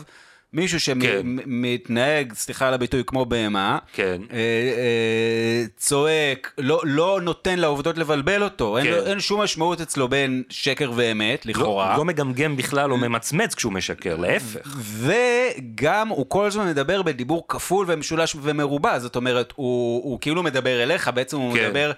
מישהו 0.52 0.78
כן. 0.78 1.00
שמתנהג, 1.00 2.33
סליחה 2.33 2.69
על 2.69 2.75
הביטוי, 2.75 3.02
כמו 3.07 3.25
בהמה, 3.26 3.78
כן. 3.93 4.21
אה, 4.33 4.37
אה, 4.38 5.64
צועק, 5.76 6.52
לא, 6.59 6.81
לא 6.85 7.21
נותן 7.23 7.59
לעובדות 7.59 7.99
לבלבל 7.99 8.43
אותו, 8.43 8.78
אין, 8.78 8.87
כן. 8.87 8.93
לו- 8.93 9.07
אין 9.07 9.21
שום 9.21 9.40
משמעות 9.40 9.81
אצלו 9.81 10.09
בין 10.09 10.43
שקר 10.49 10.93
ואמת, 10.97 11.47
לכאורה. 11.47 11.93
לא, 11.93 11.99
לא 11.99 12.05
מגמגם 12.05 12.57
בכלל 12.57 12.93
או 12.93 12.97
ממצמץ 12.97 13.55
כשהוא 13.55 13.73
משקר, 13.73 14.17
להפך. 14.17 14.76
וגם 14.78 16.09
הוא 16.09 16.26
כל 16.28 16.47
הזמן 16.47 16.67
מדבר 16.69 17.02
בדיבור 17.02 17.45
כפול 17.49 17.85
ומשולש 17.88 18.37
ומרובע, 18.43 18.99
זאת 18.99 19.17
אומרת, 19.17 19.52
הוא, 19.57 20.02
הוא 20.05 20.21
כאילו 20.21 20.43
מדבר 20.43 20.83
אליך, 20.83 21.09
בעצם 21.14 21.37
הוא 21.37 21.55
כן. 21.55 21.67
מדבר 21.67 21.93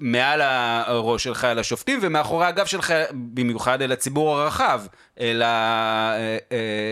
מעל 0.00 0.40
הראש 0.40 1.24
שלך 1.24 1.44
אל 1.44 1.58
השופטים, 1.58 1.98
ומאחורי 2.02 2.46
הגב 2.46 2.66
שלך 2.66 2.94
במיוחד 3.12 3.82
אל 3.82 3.92
הציבור 3.92 4.38
הרחב, 4.38 4.82
אל 5.20 5.42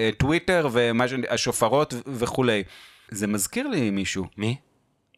הטוויטר 0.08 0.68
והשופרות 0.72 1.94
וכולי. 2.06 2.62
זה 3.10 3.26
מזכיר 3.26 3.68
לי 3.68 3.90
מישהו, 3.90 4.26
מי? 4.36 4.56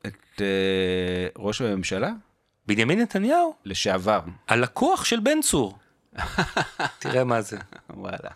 את 0.07 0.41
אה, 0.41 1.27
ראש 1.39 1.61
הממשלה 1.61 2.11
בנימין 2.67 3.01
נתניהו, 3.01 3.55
לשעבר. 3.65 4.21
הלקוח 4.49 5.05
של 5.05 5.21
בן 5.21 5.41
צור. 5.43 5.79
תראה 6.99 7.25
מה 7.25 7.41
זה. 7.41 7.59
וואלה. 7.91 8.31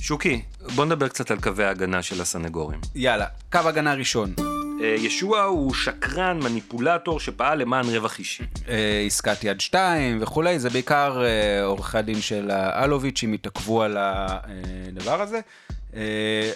שוקי, 0.00 0.42
בוא 0.74 0.84
נדבר 0.84 1.08
קצת 1.08 1.30
על 1.30 1.40
קווי 1.40 1.64
ההגנה 1.64 2.02
של 2.02 2.20
הסנגורים. 2.20 2.80
יאללה, 2.94 3.26
קו 3.52 3.58
הגנה 3.58 3.94
ראשון. 3.94 4.34
אה, 4.82 4.94
ישוע 4.98 5.42
הוא 5.42 5.74
שקרן, 5.74 6.38
מניפולטור, 6.42 7.20
שפעל 7.20 7.58
למען 7.58 7.86
רווח 7.88 8.18
אישי. 8.18 8.42
אה, 8.68 9.02
עסקת 9.06 9.44
יד 9.44 9.60
שתיים 9.60 10.18
וכולי, 10.20 10.58
זה 10.58 10.70
בעיקר 10.70 11.22
אה, 11.24 11.64
עורכי 11.64 11.98
הדין 11.98 12.20
של 12.20 12.50
האלוביץ', 12.50 13.24
התעכבו 13.34 13.82
על 13.82 13.96
הדבר 14.00 15.22
הזה. 15.22 15.40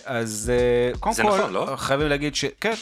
אז 0.05 0.53
קודם 1.01 1.15
כל, 1.17 1.23
נכון, 1.23 1.53
לא? 1.53 1.75
חייבים 1.77 2.09
להגיד 2.09 2.35
שכן, 2.35 2.75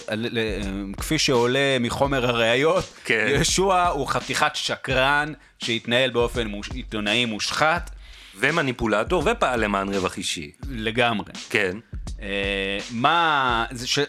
כפי 0.97 1.18
שעולה 1.18 1.78
מחומר 1.80 2.26
הראיות, 2.26 2.85
כן. 3.04 3.26
ישוע 3.40 3.87
הוא 3.87 4.07
חתיכת 4.07 4.50
שקרן 4.54 5.33
שהתנהל 5.59 6.11
באופן 6.11 6.47
מוש... 6.47 6.71
עיתונאי 6.71 7.25
מושחת 7.25 7.90
ומניפולטור, 8.38 9.23
ופעל 9.26 9.61
למען 9.61 9.88
רווח 9.88 10.16
אישי. 10.16 10.50
לגמרי. 10.68 11.33
כן. 11.50 11.76
אה, 12.22 12.78
מה, 12.90 13.64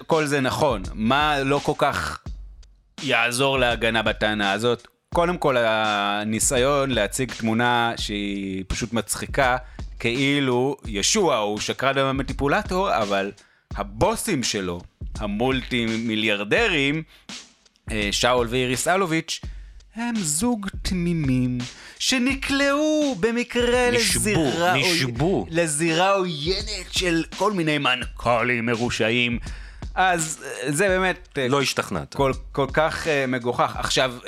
כל 0.08 0.26
זה 0.26 0.42
נכון, 0.42 0.82
מה 0.94 1.40
לא 1.44 1.60
כל 1.64 1.74
כך 1.78 2.20
יעזור 3.04 3.60
להגנה 3.60 4.02
בטענה 4.02 4.52
הזאת? 4.52 4.88
קודם 5.14 5.38
כל 5.38 5.58
הניסיון 5.58 6.92
להציג 6.92 7.32
תמונה 7.32 7.94
שהיא 7.98 8.64
פשוט 8.68 8.94
מצחיקה, 8.94 9.58
כאילו 10.00 10.78
ישוע 10.86 11.38
הוא 11.38 11.60
שקרן 11.60 11.98
ומניפולטור, 11.98 12.98
אבל 12.98 13.32
הבוסים 13.76 14.44
שלו, 14.44 14.82
המולטי 15.18 15.86
מיליארדרים, 15.86 17.04
אה, 17.92 18.10
שאול 18.12 18.48
ואיריס 18.50 18.88
אלוביץ', 18.88 19.42
הם 20.02 20.16
זוג 20.16 20.68
תמימים 20.82 21.58
שנקלעו 22.00 23.16
במקרה 23.20 23.92
נשבו, 23.92 24.20
לזירה... 24.20 24.74
נשבו. 24.78 25.46
לזירה 25.50 26.12
עוינת 26.12 26.92
של 26.92 27.24
כל 27.38 27.52
מיני 27.52 27.78
מנכ"לים 27.78 28.66
מרושעים. 28.66 29.40
אז 29.96 30.44
אה, 30.46 30.72
זה 30.72 30.88
באמת 30.88 31.30
אה, 31.38 31.48
לא 31.48 31.62
השתכנעת. 31.62 32.14
כל, 32.14 32.32
כל 32.52 32.68
כך 32.74 33.06
uh, 33.06 33.10
מגוחך. 33.28 33.76
עכשיו, 33.76 34.14
uh, 34.24 34.28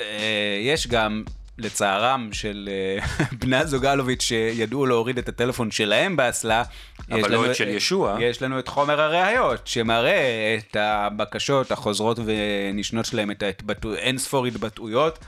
יש 0.62 0.88
גם, 0.88 1.24
לצערם 1.58 2.30
של 2.32 2.70
uh, 3.00 3.24
בני 3.42 3.58
הזוג 3.58 3.86
אלוביץ' 3.86 4.22
שידעו 4.22 4.86
להוריד 4.86 5.18
את 5.18 5.30
הטלפון 5.30 5.72
שלהם 5.72 6.16
באסלה. 6.16 6.64
אבל 7.12 7.32
לא 7.32 7.52
את 7.52 7.56
של 7.56 7.68
ישוע. 7.68 8.18
יש 8.22 8.42
לנו 8.42 8.60
את 8.60 8.68
חומר 8.68 9.02
הראיות, 9.02 9.68
שמראה 9.68 10.58
את 10.58 10.76
הבקשות 10.80 11.72
החוזרות 11.72 12.20
ונשנות 12.26 13.06
שלהם, 13.06 13.32
את 13.32 13.44
ההתבטא... 13.44 13.88
אין 13.96 14.18
ספור 14.18 14.46
התבטאויות, 14.46 15.20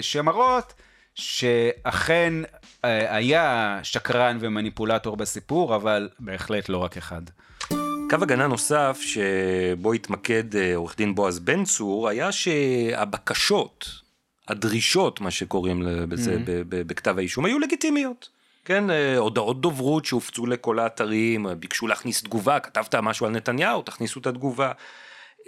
שמראות 0.00 0.74
שאכן 1.14 2.32
uh, 2.44 2.86
היה 3.08 3.80
שקרן 3.82 4.38
ומניפולטור 4.40 5.16
בסיפור, 5.16 5.76
אבל 5.76 6.08
בהחלט 6.18 6.68
לא 6.68 6.78
רק 6.78 6.96
אחד. 6.96 7.22
קו 8.10 8.16
הגנה 8.22 8.46
נוסף 8.46 9.00
שבו 9.00 9.92
התמקד 9.92 10.56
אה, 10.56 10.76
עורך 10.76 10.96
דין 10.96 11.14
בועז 11.14 11.38
בן 11.38 11.64
צור, 11.64 12.08
היה 12.08 12.32
שהבקשות, 12.32 13.88
הדרישות, 14.48 15.20
מה 15.20 15.30
שקוראים 15.30 15.82
לזה 15.82 16.36
ב- 16.44 16.62
ב- 16.68 16.82
בכתב 16.82 17.18
האישום, 17.18 17.44
היו 17.44 17.58
לגיטימיות. 17.58 18.28
כן, 18.64 18.90
אה, 18.90 19.16
הודעות 19.16 19.60
דוברות 19.60 20.04
שהופצו 20.04 20.46
לכל 20.46 20.78
האתרים, 20.78 21.46
אה, 21.46 21.54
ביקשו 21.54 21.86
להכניס 21.86 22.22
תגובה, 22.22 22.60
כתבת 22.60 22.94
משהו 22.94 23.26
על 23.26 23.32
נתניהו, 23.32 23.82
תכניסו 23.82 24.20
את 24.20 24.26
התגובה. 24.26 24.72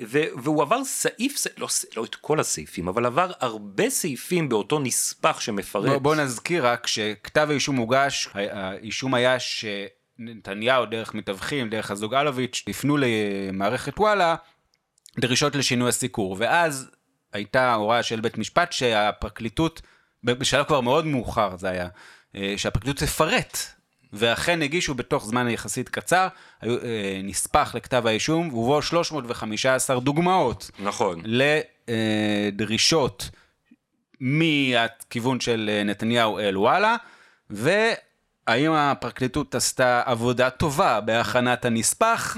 ו- 0.04 0.38
והוא 0.42 0.62
עבר 0.62 0.84
סעיף, 0.84 1.36
ס- 1.36 1.46
לא, 1.58 1.68
לא 1.96 2.04
את 2.04 2.14
כל 2.14 2.40
הסעיפים, 2.40 2.88
אבל 2.88 3.06
עבר 3.06 3.30
הרבה 3.40 3.90
סעיפים 3.90 4.48
באותו 4.48 4.78
נספח 4.78 5.40
שמפרט. 5.40 5.88
בוא, 5.88 5.98
בוא 5.98 6.14
נזכיר 6.14 6.66
רק 6.66 6.86
שכתב 6.86 7.46
האישום 7.50 7.76
הוגש, 7.76 8.28
האישום 8.34 9.14
היה 9.14 9.36
שנתניהו 9.40 10.86
דרך 10.86 11.14
מתווכים, 11.14 11.70
דרך 11.70 11.90
הזוג 11.90 12.14
אלוביץ', 12.14 12.64
הפנו 12.68 12.96
למערכת 13.00 14.00
וואלה 14.00 14.34
דרישות 15.20 15.54
לשינוי 15.54 15.88
הסיקור, 15.88 16.36
ואז 16.38 16.90
הייתה 17.32 17.74
הוראה 17.74 18.02
של 18.02 18.20
בית 18.20 18.38
משפט 18.38 18.72
שהפרקליטות, 18.72 19.82
בשלב 20.24 20.64
כבר 20.64 20.80
מאוד 20.80 21.06
מאוחר 21.06 21.56
זה 21.56 21.68
היה, 21.70 21.88
אה, 22.36 22.54
שהפרקליטות 22.56 23.02
תפרט. 23.02 23.58
ואכן 24.12 24.62
הגישו 24.62 24.94
בתוך 24.94 25.24
זמן 25.24 25.48
יחסית 25.48 25.88
קצר, 25.88 26.28
אה, 26.64 26.68
נספח 27.24 27.74
לכתב 27.74 28.06
האישום, 28.06 28.54
ובו 28.54 28.82
315 28.82 30.00
דוגמאות 30.00 30.70
נכון. 30.78 31.22
לדרישות 32.48 33.30
מהכיוון 34.20 35.40
של 35.40 35.70
אה, 35.72 35.84
נתניהו 35.84 36.38
אל 36.38 36.58
וואלה, 36.58 36.96
והאם 37.50 38.72
הפרקליטות 38.72 39.54
עשתה 39.54 40.02
עבודה 40.06 40.50
טובה 40.50 41.00
בהכנת 41.00 41.64
הנספח? 41.64 42.36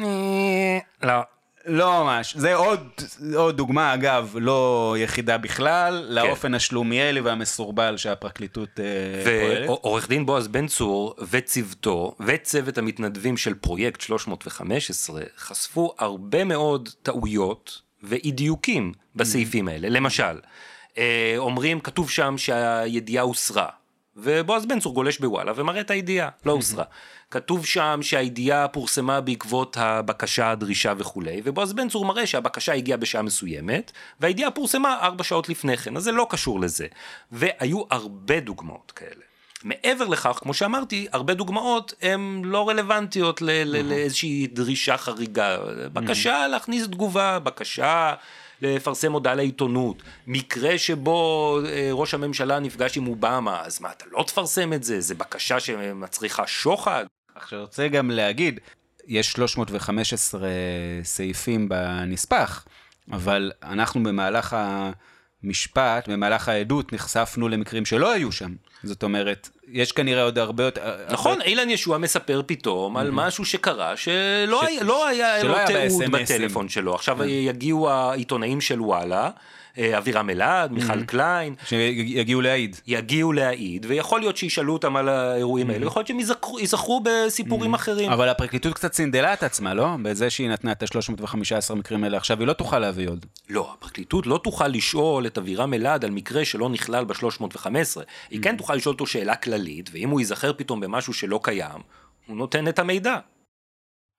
לא. 1.03 1.23
לא 1.69 2.05
ממש. 2.05 2.37
זה 2.37 2.55
עוד, 2.55 2.89
עוד 3.35 3.57
דוגמה, 3.57 3.95
אגב, 3.95 4.35
לא 4.41 4.97
יחידה 4.99 5.39
בכלל, 5.39 6.07
לאופן 6.09 6.55
השלומיאלי 6.55 7.21
והמסורבל 7.21 7.97
שהפרקליטות 7.97 8.81
אה, 8.81 8.85
פועלת. 9.25 9.69
ועורך 9.69 10.09
דין 10.09 10.27
בועז 10.27 10.49
בן 10.49 10.67
צור 10.67 11.15
וצוותו 11.31 12.15
וצוות 12.21 12.79
המתנדבים 12.79 13.37
של 13.37 13.55
פרויקט 13.55 14.01
315 14.01 15.23
חשפו 15.39 15.95
הרבה 15.99 16.45
מאוד 16.45 16.89
טעויות 17.03 17.83
ואי 18.03 18.31
דיוקים 18.31 18.93
בסעיפים 19.17 19.69
האלה. 19.69 19.89
למשל, 19.89 20.41
אה, 20.99 21.35
אומרים, 21.39 21.81
כתוב 21.81 22.11
שם 22.11 22.39
שהידיעה 22.39 23.25
הוסרה, 23.25 23.69
ובועז 24.19 24.67
בן 24.67 24.81
צור 24.81 24.95
גולש 24.95 25.19
בוואלה 25.19 25.53
ומראה 25.57 25.81
את 25.81 25.91
הידיעה, 25.91 26.29
לא 26.47 26.53
הוסרה. 26.53 26.85
כתוב 27.31 27.67
שם 27.67 27.99
שהידיעה 28.03 28.69
פורסמה 28.69 29.21
בעקבות 29.21 29.77
הבקשה, 29.81 30.51
הדרישה 30.51 30.93
וכולי, 30.99 31.41
ובועז 31.45 31.73
בן 31.73 31.89
צור 31.89 32.05
מראה 32.05 32.27
שהבקשה 32.27 32.73
הגיעה 32.73 32.99
בשעה 32.99 33.23
מסוימת, 33.23 33.93
והידיעה 34.21 34.51
פורסמה 34.51 34.99
ארבע 35.03 35.25
שעות 35.25 35.49
לפני 35.49 35.77
כן, 35.77 35.97
אז 35.97 36.03
זה 36.03 36.13
לא 36.13 36.27
קשור 36.31 36.61
לזה. 36.61 36.87
והיו 37.33 37.83
הרבה 37.91 38.41
דוגמאות 38.41 38.93
כאלה. 38.97 39.23
מעבר 39.65 40.05
לכך, 40.09 40.39
כמו 40.43 40.55
שאמרתי, 40.55 41.07
הרבה 41.13 41.35
דוגמאות 41.35 41.95
הן 42.03 42.43
לא 42.45 42.69
רלוונטיות 42.69 43.43
לאיזושהי 43.43 44.47
דרישה 44.47 44.97
חריגה. 44.97 45.57
בקשה 45.93 46.47
להכניס 46.47 46.87
תגובה, 46.87 47.39
בקשה 47.39 48.15
לפרסם 48.62 49.12
הודעה 49.12 49.35
לעיתונות, 49.35 50.03
מקרה 50.27 50.79
שבו 50.79 51.61
אה, 51.67 51.88
ראש 51.93 52.15
הממשלה 52.15 52.59
נפגש 52.59 52.97
עם 52.97 53.07
אובמה, 53.07 53.62
אז 53.65 53.81
מה, 53.81 53.91
אתה 53.91 54.05
לא 54.12 54.23
תפרסם 54.23 54.73
את 54.73 54.85
זה? 54.85 55.00
זה 55.00 55.15
בקשה 55.15 55.61
שמצריכה 55.61 56.47
שוחד? 56.47 57.05
עכשיו, 57.35 57.61
רוצה 57.61 57.88
גם 57.88 58.11
להגיד, 58.11 58.61
יש 59.07 59.33
315 59.33 60.49
סעיפים 61.03 61.69
בנספח, 61.69 62.65
אבל 63.12 63.53
אנחנו 63.62 64.03
במהלך 64.03 64.57
המשפט, 65.43 66.09
במהלך 66.09 66.49
העדות, 66.49 66.93
נחשפנו 66.93 67.49
למקרים 67.49 67.85
שלא 67.85 68.12
היו 68.12 68.33
שם. 68.33 68.55
זאת 68.83 69.03
אומרת, 69.03 69.49
יש 69.73 69.93
כנראה 69.93 70.23
עוד 70.23 70.39
הרבה 70.39 70.65
יותר... 70.65 70.81
נכון, 71.11 71.43
אילן 71.43 71.71
ישוע 71.71 71.99
מספר 71.99 72.41
פתאום 72.47 72.97
על 72.97 73.11
משהו 73.11 73.45
שקרה 73.45 73.97
שלא 73.97 74.63
היה- 74.67 74.83
לא 74.83 75.07
היה 75.09 75.43
לו 75.43 75.55
תיעוד. 75.67 76.03
בטלפון 76.11 76.69
שלו. 76.69 76.95
עכשיו 76.95 77.25
יגיעו 77.25 77.91
העיתונאים 77.91 78.61
של 78.61 78.81
וואלה, 78.83 79.31
אה, 79.79 79.99
אבירם 79.99 80.31
אלעד, 80.31 80.73
מיכל 80.73 81.03
קליין, 81.05 81.55
שיגיעו 81.67 82.41
להעיד. 82.41 82.77
יגיעו 82.87 83.33
להעיד, 83.33 83.87
ויכול 83.89 84.21
להיות 84.21 84.37
שישאלו 84.37 84.73
אותם 84.73 84.97
על 84.97 85.09
האירועים 85.09 85.71
האלה, 85.71 85.87
יכול 85.87 86.01
להיות 86.01 86.07
שהם 86.07 86.19
ייזכרו- 86.21 86.59
ייזכרו 86.61 87.03
בסיפורים 87.05 87.75
אחרים. 87.75 88.13
אבל 88.13 88.29
הפרקליטות 88.29 88.75
קצת 88.75 88.93
סינדלה 88.93 89.33
את 89.33 89.43
עצמה, 89.43 89.75
לא? 89.75 89.89
בזה 90.03 90.31
שהיא 90.31 90.49
נתנה 90.49 90.73
את 90.73 90.83
ה-315 90.83 91.35
מקרים 91.75 92.05
האלה, 92.05 92.17
עכשיו 92.17 92.39
היא 92.41 92.47
לא 92.47 92.53
תוכל 92.53 92.79
להביא 92.79 93.09
עוד. 93.09 93.27
לא, 93.51 93.75
הפרקליטות 93.79 94.27
לא 94.27 94.41
תוכל 94.45 94.69
לשאול 94.69 95.27
את 95.27 95.39
אבירם 95.39 95.75
אלעד 95.75 96.05
על 96.05 96.11
מקרה 96.11 96.45
שלא 96.45 96.69
נכלל 96.69 97.05
ב-315. 97.05 97.67
היא 98.31 98.43
כן 98.43 98.57
תוכל 98.57 98.75
לשאול 98.75 98.93
אותו 98.93 99.07
שאלה 99.07 99.35
כללית, 99.35 99.58
ואם 99.93 100.11
הוא 100.11 100.21
ייזכר 100.21 100.53
פתאום 100.53 100.81
במשהו 100.81 101.12
שלא 101.12 101.41
קיים, 101.43 101.81
הוא 102.27 102.37
נותן 102.37 102.69
את 102.69 102.79
המידע. 102.79 103.19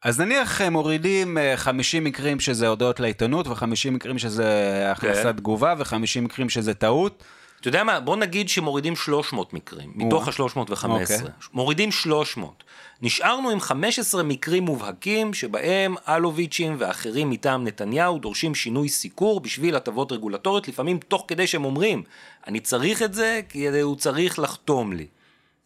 אז 0.03 0.19
נניח 0.19 0.61
אה, 0.61 0.69
מורידים 0.69 1.37
אה, 1.37 1.57
50 1.57 2.03
מקרים 2.03 2.39
שזה 2.39 2.67
הודעות 2.67 2.99
לעיתונות, 2.99 3.47
ו-50 3.47 3.91
מקרים 3.91 4.17
שזה 4.17 4.87
הכנסת 4.91 5.23
כן. 5.23 5.31
תגובה, 5.31 5.73
ו-50 5.77 6.21
מקרים 6.21 6.49
שזה 6.49 6.73
טעות. 6.73 7.23
אתה 7.59 7.67
יודע 7.67 7.83
מה, 7.83 7.99
בוא 7.99 8.15
נגיד 8.15 8.49
שמורידים 8.49 8.95
300 8.95 9.53
מקרים, 9.53 9.91
מתוך 9.95 10.27
ה-315. 10.27 10.85
אוקיי. 10.85 11.17
מורידים 11.53 11.91
300. 11.91 12.63
נשארנו 13.01 13.49
עם 13.49 13.59
15 13.59 14.23
מקרים 14.23 14.63
מובהקים 14.63 15.33
שבהם 15.33 15.95
אלוביצ'ים 16.07 16.75
ואחרים 16.79 17.29
מטעם 17.29 17.63
נתניהו 17.63 18.19
דורשים 18.19 18.55
שינוי 18.55 18.89
סיקור 18.89 19.39
בשביל 19.39 19.75
הטבות 19.75 20.11
רגולטוריות, 20.11 20.67
לפעמים 20.67 20.99
תוך 21.07 21.25
כדי 21.27 21.47
שהם 21.47 21.65
אומרים, 21.65 22.03
אני 22.47 22.59
צריך 22.59 23.01
את 23.01 23.13
זה 23.13 23.41
כי 23.49 23.67
הוא 23.81 23.95
צריך 23.95 24.39
לחתום 24.39 24.93
לי. 24.93 25.07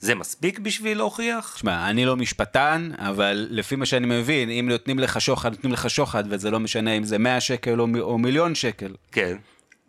זה 0.04 0.16
מספיק 0.16 0.60
בשביל 0.60 0.98
להוכיח? 0.98 1.54
תשמע, 1.56 1.90
אני 1.90 2.06
לא 2.06 2.16
משפטן, 2.16 2.92
אבל 2.98 3.48
לפי 3.50 3.76
מה 3.76 3.86
שאני 3.86 4.06
מבין, 4.20 4.50
אם 4.50 4.70
נותנים 4.70 5.00
לך 5.00 5.22
שוחד, 5.22 5.52
נותנים 5.52 5.74
לך 5.74 5.90
שוחד, 5.90 6.24
וזה 6.30 6.52
לא 6.52 6.60
משנה 6.60 6.92
אם 6.92 7.04
זה 7.04 7.18
100 7.18 7.42
שקל 7.42 7.82
או, 7.82 7.88
מ- 7.88 8.00
או 8.00 8.18
מיליון 8.18 8.56
שקל. 8.56 8.96
כן. 9.12 9.38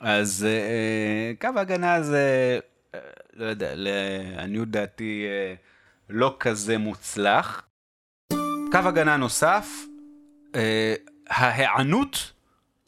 אז 0.01 0.47
אה, 0.49 1.33
קו 1.41 1.59
ההגנה 1.59 2.03
זה, 2.03 2.59
אה, 2.95 3.01
לא 3.37 3.45
יודע, 3.45 3.71
לעניות 3.75 4.71
דעתי, 4.71 5.25
אה, 5.29 5.55
לא 6.11 6.37
כזה 6.41 6.79
מוצלח. 6.79 7.63
קו 8.73 8.79
הגנה 8.85 9.17
נוסף, 9.17 9.69
אה, 10.55 10.95
ההיענות 11.31 12.33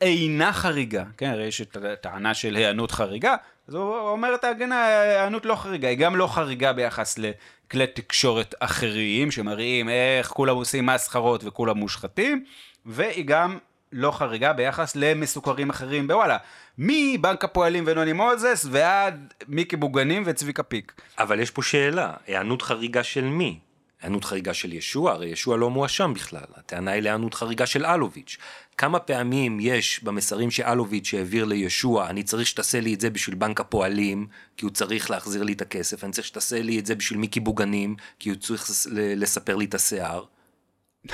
אינה 0.01 0.53
חריגה. 0.53 1.05
כן, 1.17 1.31
הרי 1.31 1.45
יש 1.45 1.61
את 1.61 1.77
הטענה 1.77 2.35
של 2.35 2.57
היענות 2.57 2.91
חריגה, 2.91 3.37
אז 3.69 3.75
הוא 3.75 3.99
אומר 3.99 4.35
את 4.35 4.45
ההגנה, 4.45 4.87
היענות 4.87 5.47
לא 5.47 5.55
חריגה. 5.55 5.89
היא 5.89 5.99
גם 5.99 6.17
לא 6.17 6.27
חריגה 6.27 6.73
ביחס 6.73 7.19
לכלי 7.19 7.87
תקשורת 7.87 8.55
אחרים, 8.61 9.31
שמראים 9.31 9.89
איך 9.89 10.29
כולם 10.29 10.57
עושים 10.57 10.87
מסחרות 10.87 11.45
וכולם 11.45 11.77
מושחתים, 11.77 12.45
והיא 12.87 13.25
גם 13.25 13.59
לא 13.93 14.11
חריגה 14.11 14.53
ביחס 14.53 14.97
למסוקרים 14.97 15.71
אחרים 15.71 16.09
בוואלה. 16.09 16.37
מבנק 16.79 17.45
הפועלים 17.45 17.85
ונוני 17.87 18.13
מוזס 18.13 18.67
ועד 18.71 19.33
מיקי 19.49 19.77
בוגנים 19.77 20.23
וצביקה 20.27 20.63
פיק. 20.63 20.93
אבל 21.19 21.41
יש 21.41 21.51
פה 21.51 21.63
שאלה, 21.63 22.13
היענות 22.27 22.63
חריגה 22.63 23.03
של 23.03 23.25
מי? 23.25 23.59
היענות 24.07 24.25
חריגה 24.25 24.55
של 24.55 24.73
ישוע? 24.73 25.13
הרי 25.13 25.27
ישוע 25.27 25.57
לא 25.57 25.71
מואשם 25.71 26.13
בכלל. 26.15 26.45
הטענה 26.55 26.91
היא 26.91 27.03
להיענות 27.03 27.35
חריגה 27.35 27.67
של 27.67 27.87
אלוביץ'. 27.87 28.37
כמה 28.79 28.99
פעמים 28.99 29.59
יש 29.61 30.01
במסרים 30.03 30.51
שאלוביץ' 30.51 31.15
העביר 31.15 31.45
לישוע, 31.45 32.11
אני 32.11 32.23
צריך 32.23 32.47
שתעשה 32.47 32.81
לי 32.81 32.95
את 32.95 33.01
זה 33.01 33.11
בשביל 33.11 33.37
בנק 33.37 33.61
הפועלים, 33.61 34.27
כי 34.57 34.65
הוא 34.65 34.73
צריך 34.73 35.11
להחזיר 35.11 35.43
לי 35.43 35.53
את 35.53 35.63
הכסף, 35.63 36.05
אני 36.05 36.13
צריך 36.13 36.27
שתעשה 36.27 36.63
לי 36.63 36.79
את 36.79 36.87
זה 36.87 36.95
בשביל 36.95 37.19
מיקי 37.19 37.41
בוגנים, 37.41 37.97
כי 38.19 38.31
הוא 38.31 38.39
צריך 38.39 38.71
לספר 38.93 39.57
לי 39.57 39.65
את 39.65 39.75
השיער. 39.75 40.25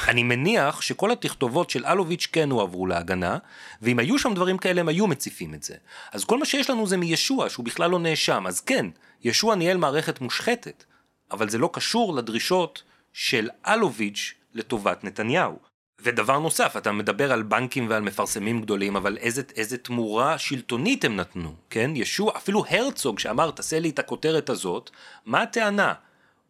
אני 0.08 0.22
מניח 0.22 0.80
שכל 0.80 1.10
התכתובות 1.10 1.70
של 1.70 1.86
אלוביץ' 1.86 2.28
כן 2.32 2.50
הועברו 2.50 2.86
להגנה, 2.86 3.38
ואם 3.82 3.98
היו 3.98 4.18
שם 4.18 4.34
דברים 4.34 4.58
כאלה 4.58 4.80
הם 4.80 4.88
היו 4.88 5.06
מציפים 5.06 5.54
את 5.54 5.62
זה. 5.62 5.74
אז 6.12 6.24
כל 6.24 6.38
מה 6.38 6.44
שיש 6.44 6.70
לנו 6.70 6.86
זה 6.86 6.96
מישוע, 6.96 7.48
שהוא 7.48 7.64
בכלל 7.64 7.90
לא 7.90 7.98
נאשם, 7.98 8.46
אז 8.46 8.60
כן, 8.60 8.86
ישוע 9.24 9.54
ניהל 9.54 9.76
מערכת 9.76 10.20
מושחתת, 10.20 10.84
אבל 11.32 11.48
זה 11.48 11.58
לא 11.58 11.70
קשור 11.72 12.14
לדרישות 12.14 12.82
של 13.12 13.48
אלוביץ' 13.66 14.34
לטובת 14.54 15.04
נתניהו. 15.04 15.58
ודבר 16.00 16.38
נוסף, 16.38 16.76
אתה 16.76 16.92
מדבר 16.92 17.32
על 17.32 17.42
בנקים 17.42 17.86
ועל 17.90 18.02
מפרסמים 18.02 18.62
גדולים, 18.62 18.96
אבל 18.96 19.16
איזה, 19.16 19.42
איזה 19.56 19.78
תמורה 19.78 20.38
שלטונית 20.38 21.04
הם 21.04 21.16
נתנו, 21.16 21.54
כן? 21.70 21.90
ישוע, 21.94 22.32
אפילו 22.36 22.64
הרצוג 22.68 23.18
שאמר, 23.18 23.50
תעשה 23.50 23.78
לי 23.78 23.90
את 23.90 23.98
הכותרת 23.98 24.50
הזאת, 24.50 24.90
מה 25.26 25.42
הטענה? 25.42 25.94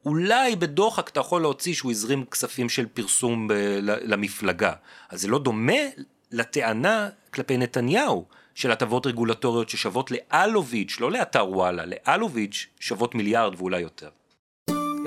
אולי 0.07 0.57
בדוחק 0.57 1.09
אתה 1.09 1.21
יכול 1.21 1.43
להוציא 1.43 1.75
שהוא 1.75 1.91
הזרים 1.91 2.25
כספים 2.25 2.69
של 2.69 2.87
פרסום 2.87 3.49
ב- 3.49 3.53
ל- 3.83 4.13
למפלגה. 4.13 4.73
אז 5.09 5.21
זה 5.21 5.29
לא 5.29 5.39
דומה 5.39 5.83
לטענה 6.31 7.09
כלפי 7.35 7.57
נתניהו 7.57 8.27
של 8.55 8.71
הטבות 8.71 9.07
רגולטוריות 9.07 9.69
ששוות 9.69 10.11
לאלוביץ', 10.11 10.97
לא 11.01 11.11
לאתר 11.13 11.49
וואלה, 11.49 11.85
לאלוביץ' 11.87 12.67
שוות 12.81 13.15
מיליארד 13.15 13.55
ואולי 13.57 13.81
יותר. 13.81 14.09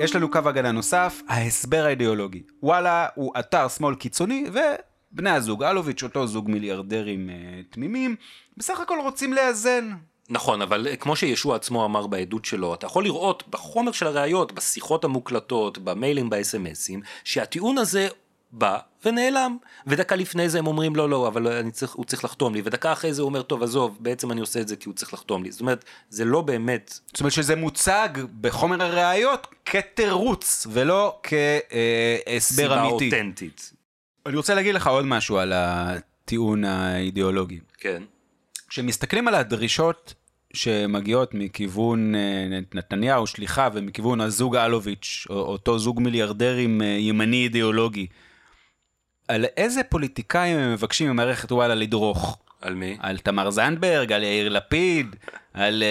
יש 0.00 0.16
לנו 0.16 0.30
קו 0.30 0.38
הגנה 0.44 0.72
נוסף, 0.72 1.22
ההסבר 1.28 1.84
האידיאולוגי. 1.84 2.42
וואלה 2.62 3.06
הוא 3.14 3.32
אתר 3.38 3.68
שמאל 3.68 3.94
קיצוני, 3.94 4.44
ובני 5.12 5.30
הזוג 5.30 5.62
אלוביץ', 5.62 6.02
אותו 6.02 6.26
זוג 6.26 6.50
מיליארדרים 6.50 7.30
אה, 7.30 7.34
תמימים, 7.70 8.16
בסך 8.56 8.80
הכל 8.80 8.98
רוצים 9.02 9.32
לאזן. 9.32 9.90
נכון, 10.30 10.62
אבל 10.62 10.86
אה, 10.90 10.96
כמו 10.96 11.16
שישוע 11.16 11.56
עצמו 11.56 11.84
אמר 11.84 12.06
בעדות 12.06 12.44
שלו, 12.44 12.74
אתה 12.74 12.86
יכול 12.86 13.04
לראות 13.04 13.48
בחומר 13.48 13.92
של 13.92 14.06
הראיות, 14.06 14.52
בשיחות 14.52 15.04
המוקלטות, 15.04 15.78
במיילים, 15.78 16.30
ב-SMSים, 16.30 17.00
שהטיעון 17.24 17.78
הזה 17.78 18.08
בא 18.52 18.78
ונעלם. 19.04 19.56
ודקה 19.86 20.16
לפני 20.16 20.48
זה 20.48 20.58
הם 20.58 20.66
אומרים, 20.66 20.96
לא, 20.96 21.10
לא, 21.10 21.28
אבל 21.28 21.48
אני 21.48 21.70
צריך, 21.70 21.92
הוא 21.92 22.04
צריך 22.04 22.24
לחתום 22.24 22.54
לי. 22.54 22.62
ודקה 22.64 22.92
אחרי 22.92 23.14
זה 23.14 23.22
הוא 23.22 23.28
אומר, 23.28 23.42
טוב, 23.42 23.62
עזוב, 23.62 23.96
בעצם 24.00 24.32
אני 24.32 24.40
עושה 24.40 24.60
את 24.60 24.68
זה 24.68 24.76
כי 24.76 24.88
הוא 24.88 24.94
צריך 24.94 25.14
לחתום 25.14 25.44
לי. 25.44 25.52
זאת 25.52 25.60
אומרת, 25.60 25.84
זה 26.10 26.24
לא 26.24 26.40
באמת... 26.40 26.98
זאת 27.06 27.20
אומרת 27.20 27.32
שזה 27.32 27.56
מוצג 27.56 28.08
בחומר 28.40 28.82
הראיות 28.82 29.46
כתירוץ, 29.64 30.66
ולא 30.70 31.20
כהסבר 31.22 32.38
סיבה 32.38 32.82
אמיתי. 32.82 33.04
אותנטית. 33.04 33.72
אני 34.26 34.36
רוצה 34.36 34.54
להגיד 34.54 34.74
לך 34.74 34.86
עוד 34.86 35.04
משהו 35.04 35.38
על 35.38 35.52
הטיעון 35.54 36.64
האידיאולוגי. 36.64 37.60
כן. 37.78 38.02
כשמסתכלים 38.68 39.28
על 39.28 39.34
הדרישות 39.34 40.14
שמגיעות 40.54 41.34
מכיוון 41.34 42.14
אה, 42.14 42.60
נתניהו, 42.74 43.26
שליחה, 43.26 43.68
ומכיוון 43.72 44.20
הזוג 44.20 44.56
אלוביץ', 44.56 45.26
או 45.30 45.34
אותו 45.34 45.78
זוג 45.78 46.00
מיליארדרים 46.00 46.82
אה, 46.82 46.86
ימני 46.86 47.44
אידיאולוגי, 47.44 48.06
על 49.28 49.44
איזה 49.56 49.82
פוליטיקאים 49.82 50.58
הם 50.58 50.72
מבקשים 50.72 51.10
ממערכת 51.10 51.52
וואלה 51.52 51.74
לדרוך? 51.74 52.38
על 52.60 52.74
מי? 52.74 52.96
על 53.00 53.18
תמר 53.18 53.50
זנדברג, 53.50 54.12
על 54.12 54.22
יאיר 54.22 54.48
לפיד, 54.48 55.16
על 55.54 55.82
אה, 55.82 55.88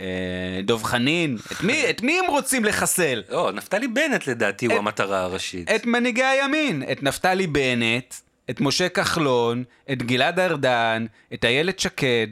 אה, 0.00 0.62
דב 0.62 0.82
חנין, 0.82 1.36
את 1.52 1.62
מי, 1.62 1.90
את 1.90 2.02
מי 2.02 2.18
הם 2.18 2.30
רוצים 2.30 2.64
לחסל? 2.64 3.22
לא, 3.28 3.52
נפתלי 3.52 3.88
בנט 3.88 4.26
לדעתי 4.26 4.66
הוא 4.66 4.74
את- 4.74 4.78
המטרה 4.78 5.20
הראשית. 5.22 5.70
את 5.70 5.86
מנהיגי 5.86 6.24
הימין, 6.24 6.82
את 6.92 7.02
נפתלי 7.02 7.46
בנט, 7.46 8.14
את 8.50 8.60
משה 8.60 8.88
כחלון, 8.88 9.64
את 9.92 10.02
גלעד 10.02 10.40
ארדן, 10.40 11.06
את 11.34 11.44
איילת 11.44 11.78
שקד. 11.78 12.26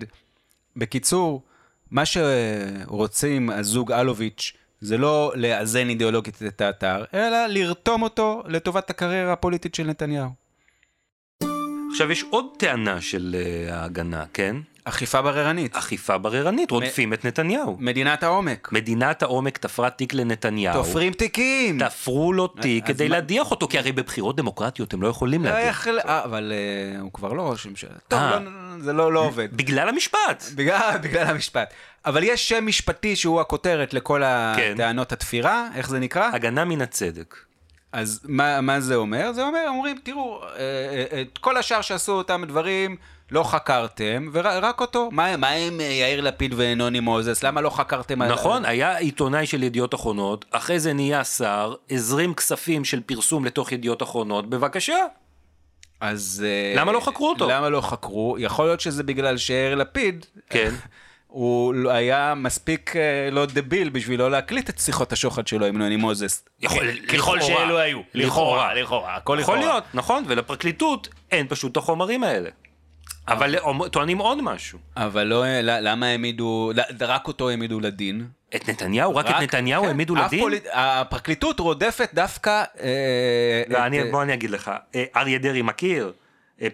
בקיצור, 0.76 1.42
מה 1.90 2.02
שרוצים 2.06 3.50
הזוג 3.50 3.92
אלוביץ' 3.92 4.52
זה 4.80 4.98
לא 4.98 5.32
לאזן 5.36 5.88
אידיאולוגית 5.88 6.38
את 6.46 6.60
האתר, 6.60 7.04
אלא 7.14 7.46
לרתום 7.46 8.02
אותו 8.02 8.42
לטובת 8.46 8.90
הקריירה 8.90 9.32
הפוליטית 9.32 9.74
של 9.74 9.86
נתניהו. 9.86 10.28
עכשיו 11.90 12.12
יש 12.12 12.24
עוד 12.30 12.46
טענה 12.58 13.00
של 13.00 13.36
uh, 13.68 13.72
ההגנה, 13.72 14.24
כן? 14.34 14.56
אכיפה 14.84 15.22
בררנית, 15.22 15.76
אכיפה 15.76 16.18
בררנית, 16.18 16.70
רודפים 16.70 17.12
את 17.12 17.24
נתניהו. 17.24 17.76
מדינת 17.80 18.22
העומק, 18.22 18.68
מדינת 18.72 19.22
העומק 19.22 19.58
תפרה 19.58 19.90
תיק 19.90 20.14
לנתניהו. 20.14 20.74
תופרים 20.82 21.12
תיקים. 21.12 21.78
תפרו 21.84 22.32
לו 22.32 22.46
תיק 22.48 22.86
כדי 22.86 23.08
מה- 23.08 23.14
להדיח 23.14 23.50
אותו, 23.50 23.68
כי 23.68 23.78
הרי 23.78 23.92
בבחירות 23.92 24.36
דמוקרטיות 24.36 24.94
הם 24.94 25.02
לא 25.02 25.08
יכולים 25.08 25.44
לא 25.44 25.50
להדיח. 25.50 25.80
יכול- 25.86 26.00
אה, 26.00 26.24
אבל 26.24 26.52
אה, 26.52 27.00
הוא 27.00 27.12
כבר 27.12 27.32
לא 27.32 27.50
ראש 27.50 27.66
ממשלה. 27.66 27.90
טוב, 28.08 28.18
אה. 28.18 28.30
לא, 28.38 28.44
לא, 28.44 28.50
לא, 28.76 28.82
זה 28.84 28.92
לא 28.92 29.12
לא 29.12 29.20
עובד. 29.20 29.48
בגלל 29.56 29.88
המשפט. 29.88 30.44
בגלל, 30.54 30.96
בגלל 31.02 31.26
המשפט. 31.26 31.74
אבל 32.06 32.22
יש 32.24 32.48
שם 32.48 32.66
משפטי 32.66 33.16
שהוא 33.16 33.40
הכותרת 33.40 33.94
לכל 33.94 34.22
כן. 34.56 34.72
הטענות 34.74 35.12
התפירה, 35.12 35.68
איך 35.74 35.88
זה 35.88 35.98
נקרא? 35.98 36.30
הגנה 36.32 36.64
מן 36.64 36.80
הצדק. 36.80 37.36
אז 37.92 38.20
מה, 38.24 38.60
מה 38.60 38.80
זה 38.80 38.94
אומר? 38.94 39.32
זה 39.32 39.42
אומר, 39.42 39.64
אומרים, 39.68 39.98
תראו, 40.02 40.42
אה, 40.42 40.48
אה, 41.12 41.20
את 41.22 41.38
כל 41.38 41.56
השאר 41.56 41.80
שעשו 41.80 42.12
אותם 42.12 42.44
דברים, 42.48 42.96
לא 43.30 43.42
חקרתם, 43.42 44.28
ורק 44.32 44.80
אותו. 44.80 45.08
מה, 45.12 45.36
מה 45.36 45.48
עם 45.48 45.80
אה, 45.80 45.84
יאיר 45.84 46.20
לפיד 46.20 46.54
ונוני 46.56 47.00
מוזס? 47.00 47.42
למה 47.42 47.60
לא 47.60 47.70
חקרתם? 47.70 48.22
על- 48.22 48.32
נכון, 48.32 48.64
היה 48.64 48.96
עיתונאי 48.96 49.46
של 49.46 49.62
ידיעות 49.62 49.94
אחרונות, 49.94 50.44
אחרי 50.50 50.80
זה 50.80 50.92
נהיה 50.92 51.24
שר, 51.24 51.74
הזרים 51.90 52.34
כספים 52.34 52.84
של 52.84 53.00
פרסום 53.00 53.44
לתוך 53.44 53.72
ידיעות 53.72 54.02
אחרונות, 54.02 54.50
בבקשה. 54.50 54.98
אז... 56.00 56.46
למה 56.76 56.92
לא 56.92 57.00
חקרו 57.00 57.28
אותו? 57.28 57.48
למה 57.50 57.68
לא 57.68 57.80
חקרו? 57.80 58.36
יכול 58.38 58.66
להיות 58.66 58.80
שזה 58.80 59.02
בגלל 59.02 59.36
שיאיר 59.36 59.74
לפיד... 59.74 60.26
כן. 60.50 60.70
הוא 61.26 61.74
לא- 61.74 61.90
היה 61.90 62.34
מספיק 62.36 62.96
אה, 62.96 63.00
לא 63.32 63.46
דביל 63.46 63.88
בשביל 63.88 64.18
לא 64.20 64.30
להקליט 64.30 64.70
את 64.70 64.78
שיחות 64.78 65.12
השוחד 65.12 65.46
שלו 65.46 65.66
עם 65.66 65.78
נוני 65.78 65.96
מוזס. 65.96 66.44
יכול- 66.60 66.90
ככל 67.08 67.14
לכאורה. 67.36 67.40
שאלו 67.42 67.78
היו. 67.78 68.00
לכאורה, 68.14 68.74
לכאורה, 68.74 69.16
הכל 69.16 69.38
יכול 69.40 69.54
לכאורה. 69.54 69.72
להיות, 69.72 69.84
נכון, 69.94 70.24
ולפרקליטות 70.26 71.08
אין 71.30 71.46
פשוט 71.48 71.72
את 71.72 71.76
החומרים 71.76 72.24
האלה. 72.24 72.50
אבל 73.28 73.54
טוענים 73.92 74.18
עוד 74.18 74.42
משהו. 74.42 74.78
אבל 74.96 75.22
לא, 75.26 75.44
ל- 75.46 75.88
למה 75.88 76.06
העמידו, 76.06 76.72
רק 77.00 77.28
אותו 77.28 77.48
העמידו 77.50 77.80
לדין? 77.80 78.26
את 78.56 78.68
נתניהו, 78.68 79.16
רק 79.16 79.30
את 79.30 79.34
נתניהו 79.42 79.82
כן, 79.82 79.88
העמידו 79.88 80.14
לדין? 80.14 80.44
הפרקליטות 80.72 81.60
רודפת 81.60 82.10
דווקא... 82.14 82.64
אה, 82.80 83.62
לא, 83.68 83.76
את- 83.78 83.82
אני, 83.82 84.10
בוא 84.10 84.22
אני 84.22 84.34
אגיד 84.34 84.50
לך, 84.50 84.70
אה, 84.94 85.04
אריה 85.16 85.38
דרעי 85.38 85.62
מכיר, 85.62 86.06
אה, 86.06 86.10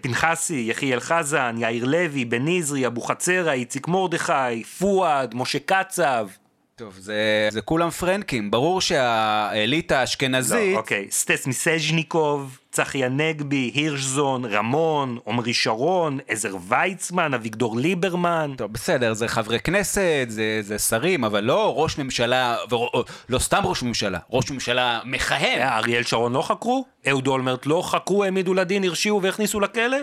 פנחסי, 0.01 0.67
יחיאל 0.69 1.01
חזן, 1.01 1.55
יאיר 1.59 1.85
לוי, 1.85 2.25
בן 2.25 2.49
נזרי, 2.49 2.87
אבוחצירא, 2.87 3.53
איציק 3.53 3.89
מרדכי, 3.89 4.65
פואד, 4.79 5.35
משה 5.35 5.59
קצב. 5.59 6.29
טוב, 6.77 6.95
זה, 6.99 7.49
זה 7.51 7.61
כולם 7.61 7.91
פרנקים, 7.91 8.51
ברור 8.51 8.81
שהאליטה 8.81 10.01
האשכנזית... 10.01 10.75
לא, 10.75 10.79
אוקיי, 10.79 11.07
סטס 11.11 11.47
מיסז'ניקוב, 11.47 12.59
צחי 12.71 13.05
הנגבי, 13.05 13.71
הירשזון, 13.75 14.45
רמון, 14.45 15.19
עמרי 15.27 15.55
שרון, 15.55 16.19
עזר 16.29 16.57
ויצמן, 16.69 17.35
אביגדור 17.35 17.77
ליברמן. 17.77 18.55
טוב, 18.57 18.73
בסדר, 18.73 19.13
זה 19.13 19.29
חברי 19.29 19.61
כנסת, 19.61 20.27
זה, 20.29 20.59
זה 20.63 20.79
שרים, 20.79 21.25
אבל 21.25 21.45
לא 21.45 21.75
ראש 21.77 21.99
ממשלה, 21.99 22.57
ורו, 22.71 22.91
לא 23.29 23.39
סתם 23.39 23.63
ראש 23.65 23.83
ממשלה, 23.83 24.19
ראש 24.31 24.51
ממשלה 24.51 25.01
מכהן. 25.05 25.61
אה, 25.61 25.79
אריאל 25.79 26.03
שרון 26.03 26.33
לא 26.33 26.43
חקרו? 26.43 26.85
אהוד 27.09 27.27
אולמרט 27.27 27.67
לא 27.67 27.83
חקרו, 27.87 28.25
העמידו 28.25 28.55
לדין, 28.55 28.85
הרשיעו 28.85 29.23
והכניסו 29.23 29.61
לכלא? 29.61 29.97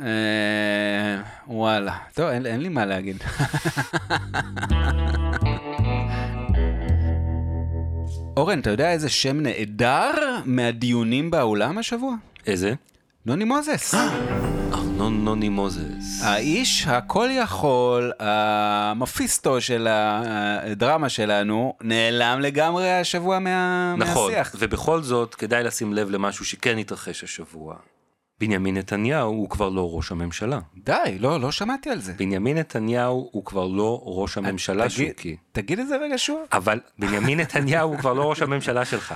אה, 0.00 0.06
וואלה. 1.46 1.96
טוב, 2.14 2.28
אין, 2.28 2.46
אין 2.46 2.60
לי 2.60 2.68
מה 2.68 2.86
להגיד. 2.86 3.22
אורן, 8.40 8.60
אתה 8.60 8.70
יודע 8.70 8.92
איזה 8.92 9.08
שם 9.08 9.40
נהדר 9.40 10.12
מהדיונים 10.44 11.30
באולם 11.30 11.78
השבוע? 11.78 12.14
איזה? 12.46 12.74
נוני 13.26 13.44
מוזס. 13.44 13.94
ארנון 14.72 15.24
נוני 15.24 15.48
מוזס. 15.48 16.22
האיש 16.22 16.86
הכל 16.86 17.28
יכול, 17.32 18.12
המפיסטו 18.18 19.60
של 19.60 19.88
הדרמה 19.90 21.08
שלנו, 21.08 21.74
נעלם 21.80 22.40
לגמרי 22.40 22.90
השבוע 22.90 23.38
מה... 23.38 23.94
נכון, 23.98 24.32
מהשיח. 24.32 24.56
ובכל 24.58 25.02
זאת 25.02 25.34
כדאי 25.34 25.62
לשים 25.62 25.92
לב 25.92 26.10
למשהו 26.10 26.44
שכן 26.44 26.78
התרחש 26.78 27.24
השבוע. 27.24 27.76
בנימין 28.40 28.76
נתניהו 28.76 29.30
הוא 29.32 29.48
כבר 29.50 29.68
לא 29.68 29.90
ראש 29.96 30.12
הממשלה. 30.12 30.58
די, 30.84 31.16
לא, 31.18 31.40
לא 31.40 31.52
שמעתי 31.52 31.90
על 31.90 32.00
זה. 32.00 32.12
בנימין 32.12 32.58
נתניהו 32.58 33.28
הוא 33.32 33.44
כבר 33.44 33.66
לא 33.66 34.02
ראש 34.04 34.38
הממשלה 34.38 34.88
תגיד- 34.88 35.08
שוקי. 35.16 35.36
תגיד 35.52 35.78
את 35.78 35.88
זה 35.88 35.96
רגע 35.96 36.14
שוב. 36.18 36.40
אבל 36.52 36.80
בנימין 36.98 37.40
נתניהו 37.40 37.88
הוא 37.90 37.98
כבר 37.98 38.12
לא 38.12 38.30
ראש 38.30 38.42
הממשלה 38.42 38.84
שלך. 38.84 39.14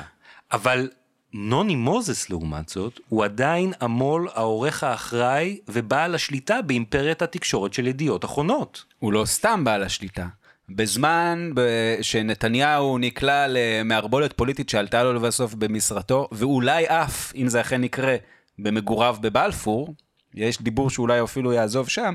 אבל 0.52 0.88
נוני 1.32 1.76
מוזס 1.76 2.30
לעומת 2.30 2.68
זאת, 2.68 3.00
הוא 3.08 3.24
עדיין 3.24 3.72
המו"ל, 3.80 4.28
העורך 4.34 4.84
האחראי 4.84 5.58
ובעל 5.68 6.14
השליטה 6.14 6.62
באימפריית 6.62 7.22
התקשורת 7.22 7.74
של 7.74 7.86
ידיעות 7.86 8.24
אחרונות. 8.24 8.84
הוא 8.98 9.12
לא 9.12 9.24
סתם 9.24 9.64
בעל 9.64 9.82
השליטה. 9.82 10.26
בזמן 10.68 11.50
שנתניהו 12.02 12.98
נקלע 12.98 13.46
למערבולת 13.48 14.32
פוליטית 14.32 14.68
שעלתה 14.68 15.02
לו 15.02 15.12
לבסוף 15.12 15.54
במשרתו, 15.54 16.28
ואולי 16.32 16.84
אף, 16.88 17.32
אם 17.36 17.48
זה 17.48 17.60
אכן 17.60 17.84
יקרה, 17.84 18.16
במגוריו 18.58 19.16
בבלפור, 19.20 19.94
יש 20.34 20.62
דיבור 20.62 20.90
שאולי 20.90 21.22
אפילו 21.22 21.52
יעזוב 21.52 21.88
שם, 21.88 22.14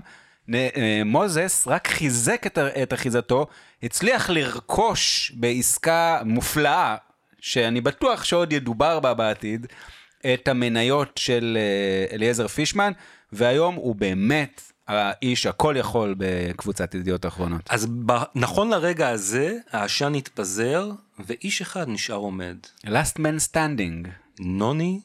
אה, 0.54 1.02
מוזס 1.06 1.68
רק 1.68 1.88
חיזק 1.88 2.48
את 2.84 2.94
אחיזתו, 2.94 3.48
הצליח 3.84 4.30
לרכוש 4.30 5.32
בעסקה 5.36 6.22
מופלאה, 6.26 6.96
שאני 7.40 7.82
בטוח 7.82 8.24
שעוד 8.24 8.54
ידובר 8.54 9.00
בה 9.00 9.14
בעתיד, 9.14 9.68
את 10.34 10.48
המניות 10.48 11.18
של 11.18 11.58
אה, 11.58 12.16
אליעזר 12.16 12.48
פישמן, 12.48 12.92
והיום 13.32 13.76
הוא 13.76 13.96
באמת 13.96 14.62
האיש 14.88 15.46
הכל 15.46 15.76
יכול 15.78 16.16
בקבוצת 16.18 16.96
ידיעות 16.96 17.26
אחרונות. 17.26 17.62
אז 17.70 17.88
ב- 18.06 18.24
נכון 18.36 18.70
לרגע 18.70 19.10
הזה, 19.10 19.58
העשן 19.72 20.16
התפזר, 20.16 20.92
ואיש 21.20 21.62
אחד 21.62 21.90
נשאר 21.90 22.16
עומד. 22.16 22.58
Last 22.86 23.18
Man 23.18 23.52
Standing, 23.52 24.08
נוני 24.40 25.00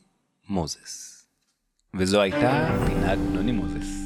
מוזס. 0.49 1.14
וזו 1.99 2.21
הייתה 2.21 2.69
פינת 2.87 3.19
נוני 3.33 3.53
מוזס. 3.53 4.05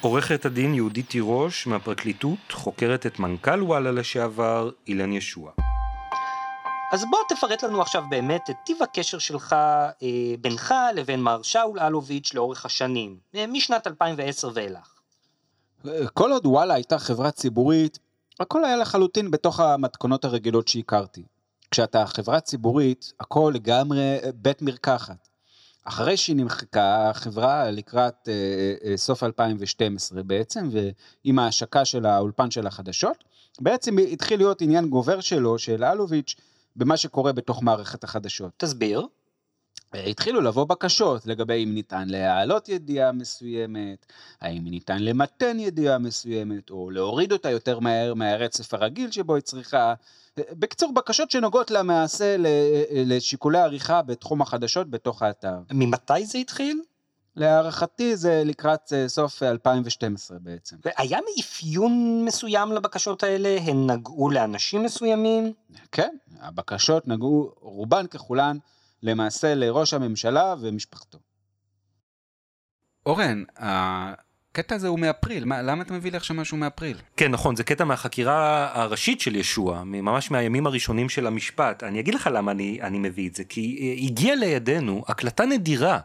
עורכת 0.00 0.44
הדין 0.44 0.74
יהודית 0.74 1.10
תירוש 1.10 1.66
מהפרקליטות 1.66 2.38
חוקרת 2.50 3.06
את 3.06 3.18
מנכ"ל 3.18 3.62
וואלה 3.62 3.90
לשעבר, 3.90 4.70
אילן 4.86 5.12
ישוע. 5.12 5.52
אז 6.92 7.04
בוא 7.10 7.18
תפרט 7.28 7.62
לנו 7.62 7.82
עכשיו 7.82 8.04
באמת 8.10 8.50
את 8.50 8.56
טיב 8.66 8.82
הקשר 8.82 9.18
שלך 9.18 9.52
אה, 9.52 9.98
בינך 10.40 10.74
לבין 10.94 11.20
מר 11.20 11.42
שאול 11.42 11.80
אלוביץ' 11.80 12.34
לאורך 12.34 12.66
השנים, 12.66 13.16
אה, 13.34 13.46
משנת 13.46 13.86
2010 13.86 14.50
ואילך. 14.54 15.00
כל 16.14 16.32
עוד 16.32 16.46
וואלה 16.46 16.74
הייתה 16.74 16.98
חברה 16.98 17.30
ציבורית, 17.30 17.98
הכל 18.40 18.64
היה 18.64 18.76
לחלוטין 18.76 19.30
בתוך 19.30 19.60
המתכונות 19.60 20.24
הרגילות 20.24 20.68
שהכרתי. 20.68 21.22
כשאתה 21.70 22.06
חברה 22.06 22.40
ציבורית, 22.40 23.12
הכל 23.20 23.52
לגמרי 23.54 24.18
בית 24.34 24.62
מרקחת. 24.62 25.28
אחרי 25.84 26.16
שהיא 26.16 26.36
נמחקה, 26.36 27.10
החברה 27.10 27.70
לקראת 27.70 28.28
אה, 28.28 28.74
אה, 28.90 28.96
סוף 28.96 29.22
2012 29.22 30.22
בעצם, 30.22 30.68
ועם 30.72 31.38
ההשקה 31.38 31.84
של 31.84 32.06
האולפן 32.06 32.50
של 32.50 32.66
החדשות, 32.66 33.24
בעצם 33.60 33.98
התחיל 33.98 34.38
להיות 34.40 34.62
עניין 34.62 34.88
גובר 34.88 35.20
שלו, 35.20 35.58
של 35.58 35.84
אלוביץ', 35.84 36.34
במה 36.76 36.96
שקורה 36.96 37.32
בתוך 37.32 37.62
מערכת 37.62 38.04
החדשות. 38.04 38.52
תסביר. 38.56 39.06
התחילו 39.94 40.40
לבוא 40.40 40.64
בקשות 40.64 41.26
לגבי 41.26 41.64
אם 41.64 41.74
ניתן 41.74 42.08
להעלות 42.08 42.68
ידיעה 42.68 43.12
מסוימת, 43.12 44.06
האם 44.40 44.64
ניתן 44.64 45.02
למתן 45.02 45.60
ידיעה 45.60 45.98
מסוימת, 45.98 46.70
או 46.70 46.90
להוריד 46.90 47.32
אותה 47.32 47.50
יותר 47.50 47.78
מהר 47.78 48.14
מהרצף 48.14 48.74
הרגיל 48.74 49.10
שבו 49.10 49.34
היא 49.34 49.42
צריכה. 49.42 49.94
בקיצור, 50.38 50.94
בקשות 50.94 51.30
שנוגעות 51.30 51.70
למעשה 51.70 52.36
לשיקולי 52.92 53.58
עריכה 53.58 54.02
בתחום 54.02 54.42
החדשות 54.42 54.90
בתוך 54.90 55.22
האתר. 55.22 55.58
ממתי 55.72 56.26
זה 56.26 56.38
התחיל? 56.38 56.80
להערכתי 57.36 58.16
זה 58.16 58.42
לקראת 58.44 58.92
אה, 58.92 59.08
סוף 59.08 59.42
2012 59.42 60.38
בעצם. 60.40 60.76
והיה 60.84 61.18
מאפיון 61.36 62.24
מסוים 62.24 62.72
לבקשות 62.72 63.22
האלה? 63.22 63.58
הן 63.62 63.90
נגעו 63.90 64.30
לאנשים 64.30 64.82
מסוימים? 64.82 65.52
כן, 65.92 66.16
הבקשות 66.40 67.08
נגעו 67.08 67.52
רובן 67.60 68.06
ככולן 68.06 68.58
למעשה 69.02 69.54
לראש 69.54 69.94
הממשלה 69.94 70.54
ומשפחתו. 70.60 71.18
אורן, 73.06 73.44
הקטע 73.56 74.74
הזה 74.74 74.88
הוא 74.88 74.98
מאפריל, 74.98 75.44
מה, 75.44 75.62
למה 75.62 75.82
אתה 75.82 75.94
מביא 75.94 76.10
לי 76.10 76.16
עכשיו 76.16 76.36
משהו 76.36 76.56
מאפריל? 76.56 76.96
כן, 77.16 77.30
נכון, 77.30 77.56
זה 77.56 77.64
קטע 77.64 77.84
מהחקירה 77.84 78.70
הראשית 78.82 79.20
של 79.20 79.36
ישוע, 79.36 79.82
ממש 79.84 80.30
מהימים 80.30 80.66
הראשונים 80.66 81.08
של 81.08 81.26
המשפט. 81.26 81.82
אני 81.82 82.00
אגיד 82.00 82.14
לך 82.14 82.30
למה 82.32 82.52
אני, 82.52 82.78
אני 82.82 82.98
מביא 82.98 83.28
את 83.28 83.34
זה, 83.34 83.44
כי 83.44 83.78
אה, 83.80 84.06
הגיעה 84.06 84.36
לידינו 84.36 85.04
הקלטה 85.08 85.44
נדירה 85.46 86.00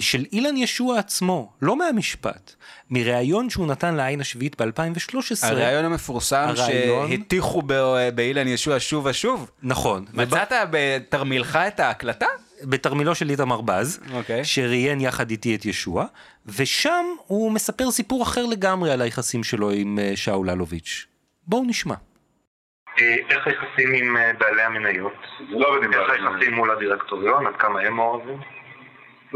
של 0.00 0.24
אילן 0.32 0.56
ישוע 0.56 0.98
עצמו, 0.98 1.52
לא 1.62 1.76
מהמשפט, 1.76 2.54
מראיון 2.90 3.50
שהוא 3.50 3.66
נתן 3.66 3.94
לעין 3.94 4.20
השביעית 4.20 4.60
ב-2013. 4.62 5.14
הריאיון 5.46 5.84
המפורסם 5.84 6.46
הריאיון- 6.48 7.08
שהטיחו 7.10 7.62
ב- 7.66 8.08
באילן 8.14 8.48
ישוע 8.48 8.76
שוב 8.80 9.06
ושוב. 9.06 9.50
נכון. 9.62 10.04
מצאת 10.14 10.52
בתרמילך 10.70 11.56
את 11.68 11.80
ההקלטה? 11.80 12.26
בתרמילו 12.64 13.14
של 13.14 13.30
איתמר 13.30 13.60
בז, 13.60 14.00
אוקיי. 14.12 14.44
שראיין 14.44 15.00
יחד 15.00 15.30
איתי 15.30 15.54
את 15.54 15.64
ישוע, 15.66 16.06
ושם 16.46 17.04
הוא 17.26 17.52
מספר 17.52 17.90
סיפור 17.90 18.22
אחר 18.22 18.46
לגמרי 18.46 18.90
על 18.92 19.02
היחסים 19.02 19.44
שלו 19.44 19.70
עם 19.70 19.98
אה, 19.98 20.12
שאול 20.16 20.50
אלוביץ'. 20.50 21.06
בואו 21.46 21.64
נשמע. 21.66 21.94
איך 22.98 23.46
היחסים 23.46 23.94
עם 23.94 24.16
אה, 24.16 24.32
בעלי 24.38 24.62
המניות? 24.62 25.12
לא 25.48 25.76
איך. 25.82 26.12
היחסים 26.12 26.54
מול 26.54 26.70
הדירקטוריון? 26.70 27.46
עד 27.46 27.54
כמה 27.58 27.80
הם 27.80 27.96
מעורבים? 27.96 28.38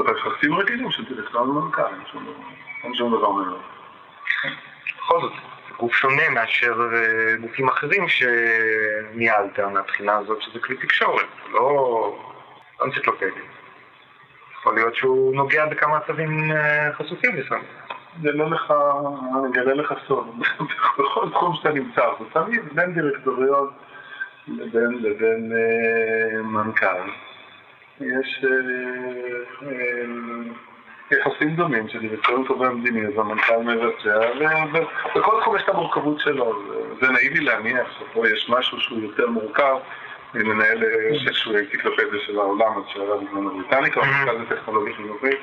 יחסים 0.04 0.54
רגילים 0.54 0.90
של 0.90 1.04
דירקטוריון 1.04 1.56
ומנכ"ל, 1.56 1.82
אין 2.84 2.94
שום 2.94 3.16
דבר. 3.16 3.30
מעבר. 3.30 3.56
בכל 4.98 5.20
זאת, 5.20 5.32
גוף 5.78 5.94
שונה 5.94 6.28
מאשר 6.30 6.74
אה, 6.94 7.36
גופים 7.40 7.68
אחרים 7.68 8.08
שניהלת 8.08 9.58
מהבחינה 9.60 10.16
הזאת 10.16 10.42
שזה 10.42 10.60
כלי 10.60 10.76
תקשורת, 10.76 11.26
לא 11.52 12.18
אנציקלופדיה. 12.84 13.42
יכול 14.52 14.74
להיות 14.74 14.94
שהוא 14.94 15.34
נוגע 15.34 15.66
בכמה 15.66 16.00
צווים 16.06 16.52
אה, 16.52 16.92
חשופים 16.92 17.36
לפעמים. 17.36 17.66
זה 18.22 18.32
לא 18.32 18.50
לך, 18.50 18.74
אני 19.38 19.48
אגלה 19.48 19.74
לך 19.74 19.94
סוד, 20.08 20.26
בכל 20.98 21.30
תחום 21.30 21.56
שאתה 21.56 21.72
נמצא, 21.72 22.02
זה 22.18 22.24
תמיד 22.32 22.60
בין 22.72 22.94
דירקטוריון 22.94 23.70
לבין, 24.48 25.02
לבין 25.02 25.52
אה, 25.52 26.42
מנכ"ל. 26.42 27.10
יש 28.00 28.44
אה, 28.44 29.68
אה, 29.68 31.18
יחסים 31.18 31.56
דומים 31.56 31.88
שדירקטוריון 31.88 32.46
קובע 32.46 32.70
מדיניות 32.70 33.16
והמנכ"ל 33.16 33.58
מבצע, 33.58 34.20
ובכל 35.14 35.40
תחום 35.40 35.56
יש 35.56 35.62
את 35.62 35.68
המורכבות 35.68 36.20
שלו. 36.20 36.62
זה 37.00 37.10
נאיבי 37.10 37.40
להניח 37.40 37.86
שפה 37.98 38.28
יש 38.28 38.48
משהו 38.48 38.80
שהוא 38.80 39.00
יותר 39.02 39.30
מורכב 39.30 39.76
מנהל 40.34 40.82
איזשהו 40.84 41.56
אנציקלופדיה 41.56 42.20
של 42.26 42.38
העולם, 42.38 42.72
אז 42.76 42.82
שעליו 42.92 43.20
בזמן 43.20 43.46
הבריטניקה, 43.46 44.00
או 44.00 44.06
מרכז 44.06 44.40
הטכנולוגיה 44.40 44.94
חינוכית. 44.96 45.38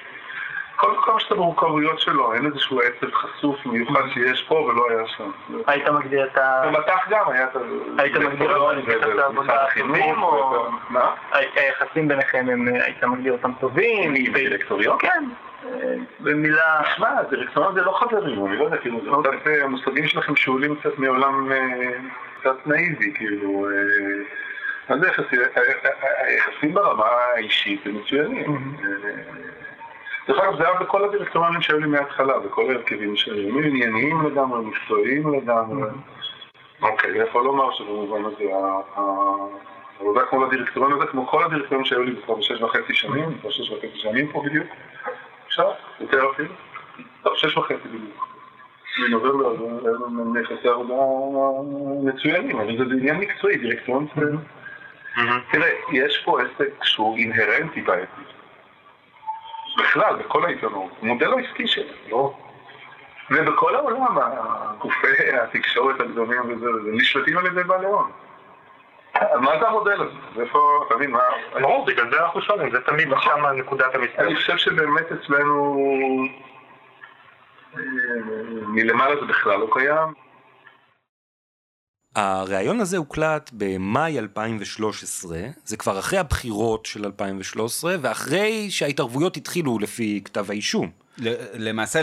כל 0.76 0.92
מקום 0.92 1.18
יש 1.18 1.28
את 1.28 1.32
המורכבויות 1.32 2.00
שלו, 2.00 2.34
אין 2.34 2.46
איזשהו 2.46 2.80
עצב 2.82 3.12
חשוף 3.14 3.66
מיוחד 3.66 4.02
שיש 4.14 4.44
פה 4.44 4.56
ולא 4.56 4.86
היה 4.90 5.08
שם. 5.08 5.32
היית 5.68 5.88
מגדיר 5.90 6.26
את 6.26 6.38
ה... 6.38 6.62
במטח 6.66 7.06
גם 7.10 7.30
היה 7.30 7.44
את 7.44 7.56
ה... 7.56 7.60
היית 7.98 8.16
מגדיר 8.16 8.58
אותם 8.58 8.82
כיחסי 8.82 9.22
עבודה 9.22 9.66
טובים, 9.80 10.24
או... 10.24 10.66
מה? 10.90 11.14
היחסים 11.56 12.08
ביניכם, 12.08 12.46
הם- 12.52 12.68
היית 12.86 13.04
מגדיר 13.04 13.34
אותם 13.34 13.52
טובים? 13.60 14.14
דירקטוריון? 14.34 14.98
כן. 15.00 15.24
אה, 15.66 15.70
במילה... 16.20 16.82
תשמע, 16.94 17.22
דירקטוריון 17.30 17.76
זה 17.76 17.82
לא 17.82 17.92
חברים, 17.92 18.46
אני 18.46 18.58
לא 18.58 18.64
יודע, 18.64 18.78
כאילו, 18.78 19.00
זה 19.04 19.10
קצת, 19.30 19.48
אה, 19.48 19.64
המושגים 19.64 20.08
שלכם 20.08 20.36
שאולים 20.36 20.76
קצת 20.76 20.98
מעולם 21.00 21.52
אה, 21.52 21.58
קצת 22.40 22.68
נאיבי, 22.68 23.14
כאילו, 23.16 23.68
אה, 23.70 23.72
מה 24.90 24.98
זה 25.00 25.08
יחסים? 25.08 25.40
ה- 25.40 25.60
ה- 25.60 25.88
ה- 25.88 26.26
היחסים 26.28 26.74
ברמה 26.74 27.06
האישית 27.36 27.86
הם 27.86 27.96
מצוינים. 27.96 28.76
דרך 30.28 30.40
אגב, 30.40 30.58
זה 30.58 30.68
היה 30.68 30.80
בכל 30.80 31.04
הדירקטוריונים 31.04 31.62
שהיו 31.62 31.80
לי 31.80 31.88
מההתחלה, 31.88 32.40
בכל 32.40 32.70
ההרכבים 32.70 33.16
שהיו, 33.16 33.50
הם 33.50 33.64
ענייניים 33.64 34.26
לגמרי, 34.26 34.66
מקצועיים 34.66 35.34
לגמרי. 35.34 35.90
אוקיי, 36.82 37.12
אני 37.12 37.20
יכול 37.20 37.44
לומר 37.44 37.72
שבמובן 37.72 38.26
הזה, 38.26 38.44
העבודה 40.00 40.22
כמו 40.30 40.46
לדירקטוריון 40.46 40.94
הזה, 40.94 41.06
כמו 41.12 41.28
כל 41.28 41.44
הדירקטוריונים 41.44 41.86
שהיו 41.86 42.04
לי 42.04 42.16
כבר 42.26 42.36
בשש 42.36 42.62
וחצי 42.62 42.94
שנים, 42.94 43.38
כבר 43.42 43.50
שש 43.50 43.72
וחצי 43.72 43.98
שנים 43.98 44.32
פה 44.32 44.44
בדיוק. 44.46 44.68
עכשיו, 45.46 45.72
יותר 46.00 46.32
אפילו. 46.32 46.54
טוב, 47.24 47.34
שש 47.36 47.58
וחצי 47.58 47.88
בדיוק. 47.88 48.28
מנובמבר, 49.00 49.52
אז 49.52 49.58
יחסי 50.42 50.68
עבודה 50.68 50.94
מצוינים, 52.04 52.60
אבל 52.60 52.78
זה 52.78 52.84
עניין 52.84 53.18
מקצועי, 53.18 53.58
דירקטוריון 53.58 54.08
זה... 54.16 54.26
תראה, 55.52 55.70
יש 55.92 56.18
פה 56.26 56.42
עסק 56.42 56.84
שהוא 56.84 57.18
אינהרנטי 57.18 57.82
בעייתי. 57.82 58.33
בכלל, 59.78 60.16
בכל 60.16 60.46
העיתונות. 60.46 60.92
המודל 61.02 61.34
העסקי 61.34 61.68
שלו, 61.68 61.84
לא... 62.10 62.34
ובכל 63.32 63.76
העולם, 63.76 64.18
גופי 64.80 65.38
התקשורת 65.42 66.00
הגדולים 66.00 66.42
וזה, 66.42 66.72
וזה 66.72 66.90
נשלטים 66.92 67.38
על 67.38 67.46
ידי 67.46 67.64
בעלי 67.64 67.86
הון. 67.86 68.12
מה 69.16 69.60
זה 69.60 69.68
המודל 69.68 70.02
הזה? 70.02 70.42
איפה, 70.42 70.84
אתה 70.88 70.96
מבין, 70.96 71.12
מה... 71.12 71.20
ברור, 71.62 71.86
בגלל 71.86 72.12
זה 72.12 72.22
אנחנו 72.24 72.42
שואלים, 72.42 72.72
זה 72.72 72.82
תמיד 72.82 73.08
שם 73.22 73.46
נקודת 73.46 73.96
המסתכל. 73.96 74.22
אני 74.24 74.36
חושב 74.36 74.58
שבאמת 74.58 75.12
אצלנו 75.12 75.78
אה, 77.78 77.82
מלמעלה 78.68 79.16
זה 79.16 79.26
בכלל 79.26 79.60
לא 79.60 79.68
קיים. 79.74 80.14
הריאיון 82.16 82.80
הזה 82.80 82.98
הוקלט 82.98 83.50
במאי 83.54 84.20
2013, 84.20 85.38
זה 85.66 85.78
כבר 85.78 86.00
אחרי 86.00 86.20
הבחירות 86.20 86.86
של 86.86 87.06
2013, 87.06 87.96
ואחרי 88.02 88.72
שההתערבויות 88.72 89.38
התחילו 89.38 89.80
לפי 89.80 90.22
כתב 90.26 90.46
האישום. 90.50 90.90
למעשה, 91.54 92.02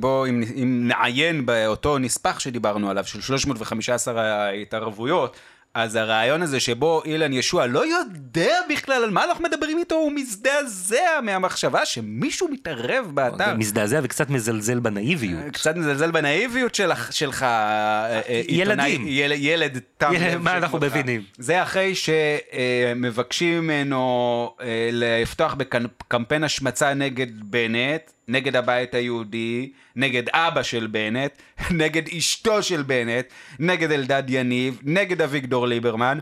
בוא, 0.00 0.26
אם, 0.26 0.42
אם 0.62 0.88
נעיין 0.88 1.46
באותו 1.46 1.98
נספח 1.98 2.38
שדיברנו 2.38 2.90
עליו, 2.90 3.04
של 3.04 3.20
315 3.20 4.22
ההתערבויות, 4.22 5.36
אז 5.74 5.96
הרעיון 5.96 6.42
הזה 6.42 6.60
שבו 6.60 7.02
אילן 7.04 7.32
ישוע 7.32 7.66
לא 7.66 7.86
יודע 7.86 8.54
בכלל 8.70 9.04
על 9.04 9.10
מה 9.10 9.24
אנחנו 9.24 9.44
מדברים 9.44 9.78
איתו, 9.78 9.94
הוא 9.94 10.12
מזדעזע 10.12 11.20
מהמחשבה 11.22 11.86
שמישהו 11.86 12.48
מתערב 12.48 13.10
באתר. 13.14 13.54
מזדעזע 13.54 14.00
וקצת 14.02 14.30
מזלזל 14.30 14.78
בנאיביות. 14.78 15.40
קצת 15.52 15.76
מזלזל 15.76 16.10
בנאיביות 16.10 16.74
שלך, 16.74 17.12
שלך 17.12 17.42
אה, 17.42 18.20
אה, 18.28 18.42
ילדים. 18.48 19.04
יל, 19.06 19.32
ילד 19.32 19.78
תם 19.98 20.12
מה 20.40 20.56
אנחנו. 20.56 20.78
מבינים? 20.78 21.22
זה 21.38 21.62
אחרי 21.62 21.92
שמבקשים 21.94 23.62
ממנו 23.62 24.54
אה, 24.60 24.88
לפתוח 24.92 25.54
בקמפיין 25.54 26.44
השמצה 26.44 26.94
נגד 26.94 27.26
בנט, 27.42 28.10
נגד 28.30 28.56
הבית 28.56 28.94
היהודי, 28.94 29.72
נגד 29.96 30.22
אבא 30.28 30.62
של 30.62 30.86
בנט, 30.86 31.32
נגד 31.70 32.02
אשתו 32.18 32.62
של 32.62 32.82
בנט, 32.82 33.26
נגד 33.58 33.92
אלדד 33.92 34.22
יניב, 34.28 34.80
נגד 34.82 35.22
אביגדור 35.22 35.66
ליברמן, 35.66 36.18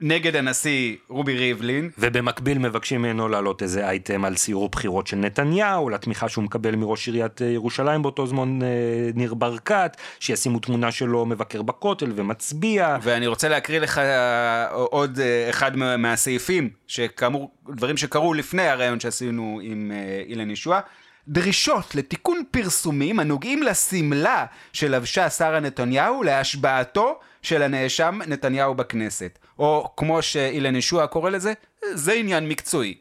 נגד 0.00 0.36
הנשיא 0.36 0.96
רובי 1.08 1.36
ריבלין. 1.38 1.90
ובמקביל 1.98 2.58
מבקשים 2.58 3.02
ממנו 3.02 3.28
להעלות 3.28 3.62
איזה 3.62 3.88
אייטם 3.88 4.24
על 4.24 4.36
סיור 4.36 4.68
בחירות 4.68 5.06
של 5.06 5.16
נתניהו, 5.16 5.88
לתמיכה 5.90 6.28
שהוא 6.28 6.44
מקבל 6.44 6.76
מראש 6.76 7.06
עיריית 7.06 7.42
אה, 7.42 7.46
ירושלים 7.46 8.02
באותו 8.02 8.26
זמן 8.26 8.62
אה, 8.62 8.68
ניר 9.14 9.34
ברקת, 9.34 9.96
שישימו 10.20 10.58
תמונה 10.58 10.92
שלו 10.92 11.26
מבקר 11.26 11.62
בכותל 11.62 12.12
ומצביע. 12.14 12.96
ואני 13.02 13.26
רוצה 13.26 13.48
להקריא 13.48 13.78
לך 13.78 13.98
אה, 13.98 14.68
עוד 14.70 15.18
אחד 15.50 15.76
מה- 15.76 15.96
מהסעיפים, 15.96 16.70
שכאמור, 16.86 17.50
דברים 17.68 17.96
שקרו 17.96 18.34
לפני 18.34 18.62
הרעיון 18.62 19.00
שעשינו 19.00 19.60
עם 19.62 19.92
אילן 20.28 20.50
ישועה. 20.50 20.80
דרישות 21.28 21.94
לתיקון 21.94 22.42
פרסומים 22.50 23.20
הנוגעים 23.20 23.62
לשמלה 23.62 24.46
שלבשה 24.72 25.30
שרה 25.30 25.60
נתניהו 25.60 26.22
להשבעתו 26.22 27.18
של 27.42 27.62
הנאשם 27.62 28.18
נתניהו 28.26 28.74
בכנסת. 28.74 29.38
או 29.58 29.92
כמו 29.96 30.22
שאילן 30.22 30.76
ישוע 30.76 31.06
קורא 31.06 31.30
לזה, 31.30 31.52
זה 31.92 32.12
עניין 32.12 32.48
מקצועי. 32.48 32.94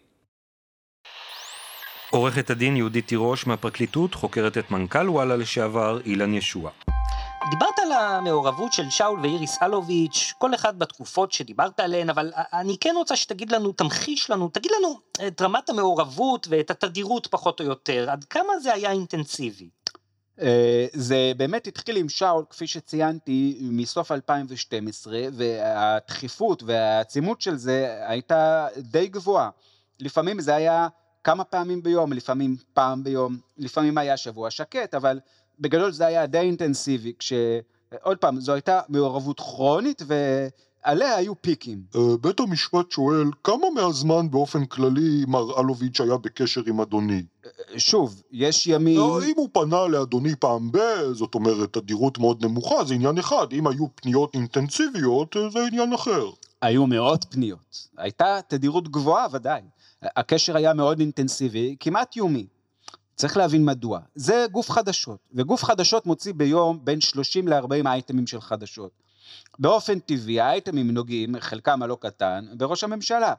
עורכת 2.09 2.49
הדין 2.49 2.77
יהודית 2.77 3.07
תירוש 3.07 3.47
מהפרקליטות 3.47 4.15
חוקרת 4.15 4.57
את 4.57 4.71
מנכ"ל 4.71 5.09
וואלה 5.09 5.35
לשעבר 5.35 5.99
אילן 6.05 6.33
ישוע. 6.33 6.71
דיברת 7.49 7.79
על 7.79 7.91
המעורבות 7.91 8.73
של 8.73 8.89
שאול 8.89 9.19
ואיריס 9.19 9.63
אלוביץ', 9.63 10.33
כל 10.37 10.55
אחד 10.55 10.79
בתקופות 10.79 11.31
שדיברת 11.31 11.79
עליהן, 11.79 12.09
אבל 12.09 12.31
אני 12.53 12.77
כן 12.77 12.93
רוצה 12.97 13.15
שתגיד 13.15 13.51
לנו, 13.51 13.71
תמחיש 13.71 14.29
לנו, 14.29 14.49
תגיד 14.49 14.71
לנו 14.79 14.99
את 15.27 15.41
רמת 15.41 15.69
המעורבות 15.69 16.47
ואת 16.49 16.71
התדירות 16.71 17.27
פחות 17.27 17.59
או 17.59 17.65
יותר, 17.65 18.09
עד 18.09 18.23
כמה 18.23 18.59
זה 18.59 18.73
היה 18.73 18.91
אינטנסיבי. 18.91 19.69
אה, 20.41 20.85
זה 20.93 21.31
באמת 21.37 21.67
התחיל 21.67 21.97
עם 21.97 22.09
שאול, 22.09 22.45
כפי 22.49 22.67
שציינתי, 22.67 23.57
מסוף 23.61 24.11
2012, 24.11 25.19
והדחיפות 25.33 26.63
והעצימות 26.63 27.41
של 27.41 27.55
זה 27.55 28.03
הייתה 28.07 28.67
די 28.77 29.07
גבוהה. 29.07 29.49
לפעמים 29.99 30.41
זה 30.41 30.55
היה 30.55 30.87
כמה 31.23 31.43
פעמים 31.43 31.83
ביום, 31.83 32.13
לפעמים 32.13 32.55
פעם 32.73 33.03
ביום, 33.03 33.37
לפעמים 33.57 33.97
היה 33.97 34.17
שבוע 34.17 34.51
שקט, 34.51 34.93
אבל 34.93 35.19
בגדול 35.59 35.91
זה 35.91 36.05
היה 36.05 36.25
די 36.25 36.37
אינטנסיבי, 36.37 37.13
כשעוד 37.19 38.17
פעם, 38.19 38.39
זו 38.39 38.53
הייתה 38.53 38.79
מעורבות 38.89 39.39
כרונית 39.39 40.01
ועליה 40.07 41.15
היו 41.15 41.41
פיקים. 41.41 41.81
אה, 41.95 42.17
בית 42.21 42.39
המשפט 42.39 42.91
שואל, 42.91 43.27
כמה 43.43 43.69
מהזמן 43.75 44.31
באופן 44.31 44.65
כללי 44.65 45.25
מר 45.27 45.59
אלוביץ' 45.59 46.01
היה 46.01 46.17
בקשר 46.17 46.61
עם 46.67 46.81
אדוני? 46.81 47.23
שוב, 47.77 48.21
יש 48.31 48.67
ימים... 48.67 48.97
לא, 48.97 49.23
אם 49.23 49.33
הוא 49.35 49.49
פנה 49.53 49.87
לאדוני 49.87 50.35
פעם 50.35 50.71
ב... 50.71 50.77
זאת 51.11 51.35
אומרת, 51.35 51.73
תדירות 51.73 52.17
מאוד 52.17 52.45
נמוכה, 52.45 52.85
זה 52.85 52.93
עניין 52.93 53.17
אחד. 53.17 53.47
אם 53.53 53.67
היו 53.67 53.85
פניות 53.95 54.33
אינטנסיביות, 54.33 55.37
אה, 55.37 55.49
זה 55.49 55.59
עניין 55.71 55.93
אחר. 55.93 56.29
היו 56.61 56.87
מאות 56.87 57.25
פניות. 57.29 57.87
הייתה 57.97 58.39
תדירות 58.47 58.87
גבוהה 58.87 59.27
ודאי. 59.31 59.61
הקשר 60.03 60.57
היה 60.57 60.73
מאוד 60.73 60.99
אינטנסיבי, 60.99 61.75
כמעט 61.79 62.15
יומי. 62.15 62.45
צריך 63.15 63.37
להבין 63.37 63.65
מדוע. 63.65 63.99
זה 64.15 64.45
גוף 64.51 64.69
חדשות, 64.69 65.19
וגוף 65.33 65.63
חדשות 65.63 66.05
מוציא 66.05 66.33
ביום 66.33 66.79
בין 66.83 67.01
30 67.01 67.47
ל-40 67.47 67.87
אייטמים 67.87 68.27
של 68.27 68.41
חדשות. 68.41 68.91
באופן 69.59 69.99
טבעי 69.99 70.39
האייטמים 70.39 70.91
נוגעים, 70.91 71.39
חלקם 71.39 71.83
הלא 71.83 71.97
קטן, 72.01 72.45
בראש 72.57 72.83
הממשלה. 72.83 73.33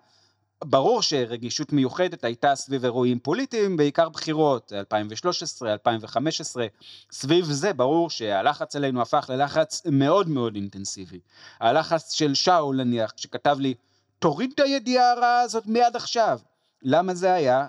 ברור 0.64 1.02
שרגישות 1.02 1.72
מיוחדת 1.72 2.24
הייתה 2.24 2.54
סביב 2.54 2.84
אירועים 2.84 3.18
פוליטיים, 3.18 3.76
בעיקר 3.76 4.08
בחירות, 4.08 4.72
2013, 4.72 5.72
2015. 5.72 6.66
סביב 7.12 7.44
זה 7.44 7.72
ברור 7.72 8.10
שהלחץ 8.10 8.76
עלינו 8.76 9.02
הפך 9.02 9.26
ללחץ 9.28 9.82
מאוד 9.90 10.28
מאוד 10.28 10.54
אינטנסיבי. 10.54 11.20
הלחץ 11.60 12.12
של 12.12 12.34
שאול 12.34 12.76
נניח, 12.76 13.12
שכתב 13.16 13.56
לי, 13.60 13.74
תוריד 14.18 14.50
את 14.54 14.60
הידיעה 14.60 15.12
הרעה 15.12 15.40
הזאת 15.40 15.66
מיד 15.66 15.96
עכשיו. 15.96 16.38
למה 16.82 17.14
זה 17.14 17.32
היה? 17.32 17.66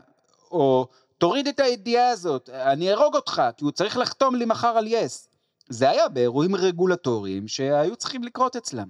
או 0.52 0.88
תוריד 1.18 1.48
את 1.48 1.60
הידיעה 1.60 2.10
הזאת, 2.10 2.50
אני 2.50 2.92
אהרוג 2.92 3.16
אותך, 3.16 3.42
כי 3.58 3.64
הוא 3.64 3.72
צריך 3.72 3.98
לחתום 3.98 4.36
לי 4.36 4.46
מחר 4.46 4.68
על 4.78 4.88
יס. 4.88 5.28
זה 5.70 5.90
היה 5.90 6.10
באירועים 6.10 6.56
רגולטוריים 6.56 7.48
שהיו 7.48 7.96
צריכים 7.96 8.24
לקרות 8.24 8.56
אצלם. 8.56 8.88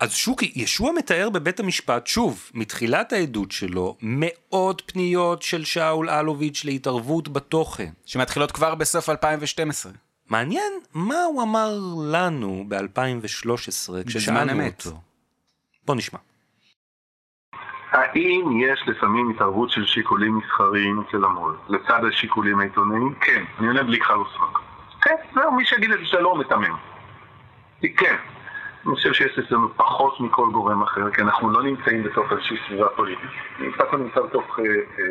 אז 0.00 0.12
שוקי, 0.12 0.52
ישוע 0.54 0.92
מתאר 0.92 1.30
בבית 1.30 1.60
המשפט, 1.60 2.06
שוב, 2.06 2.50
מתחילת 2.54 3.12
העדות 3.12 3.52
שלו, 3.52 3.96
מאות 4.00 4.82
פניות 4.86 5.42
של 5.42 5.64
שאול 5.64 6.10
אלוביץ' 6.10 6.64
להתערבות 6.64 7.28
בתוכן. 7.28 7.92
שמתחילות 8.04 8.52
כבר 8.52 8.74
בסוף 8.74 9.08
2012. 9.08 9.92
מעניין 10.28 10.72
מה 10.94 11.24
הוא 11.24 11.42
אמר 11.42 11.78
לנו 12.12 12.64
ב-2013 12.68 13.92
כששאלנו 14.06 14.52
אמת. 14.52 14.86
אותו. 14.86 15.00
בוא 15.86 15.94
נשמע. 15.94 16.18
האם 17.92 18.60
יש 18.60 18.82
לפעמים 18.86 19.30
התערבות 19.30 19.70
של 19.70 19.86
שיקולים 19.86 20.38
מסחריים 20.38 21.00
אצל 21.00 21.24
המו"ל, 21.24 21.56
לצד 21.68 22.04
השיקולים 22.04 22.60
העיתונאיים? 22.60 23.14
כן, 23.20 23.44
אני 23.58 23.66
עונה 23.66 23.82
בלי 23.82 24.00
כלל 24.00 24.18
ושחק. 24.18 24.58
כן, 25.02 25.14
זהו, 25.34 25.52
מי 25.52 25.64
שיגיד 25.64 25.90
את 25.90 25.98
זה 25.98 26.04
שלא 26.04 26.34
מטמם. 26.36 26.76
כן. 27.96 28.16
אני 28.86 28.94
חושב 28.94 29.12
שיש 29.12 29.38
אצלנו 29.38 29.74
פחות 29.76 30.20
מכל 30.20 30.48
גורם 30.52 30.82
אחר, 30.82 31.10
כי 31.10 31.20
אנחנו 31.20 31.50
לא 31.50 31.62
נמצאים 31.62 32.02
בתוך 32.02 32.32
איזושהי 32.32 32.56
סביבה 32.66 32.88
פוליטית. 32.88 33.30
בסך 33.58 33.80
הכל 33.80 33.96
נמצא 33.96 34.20
בתוך, 34.20 34.58
אה, 34.58 34.64
אה, 34.64 35.04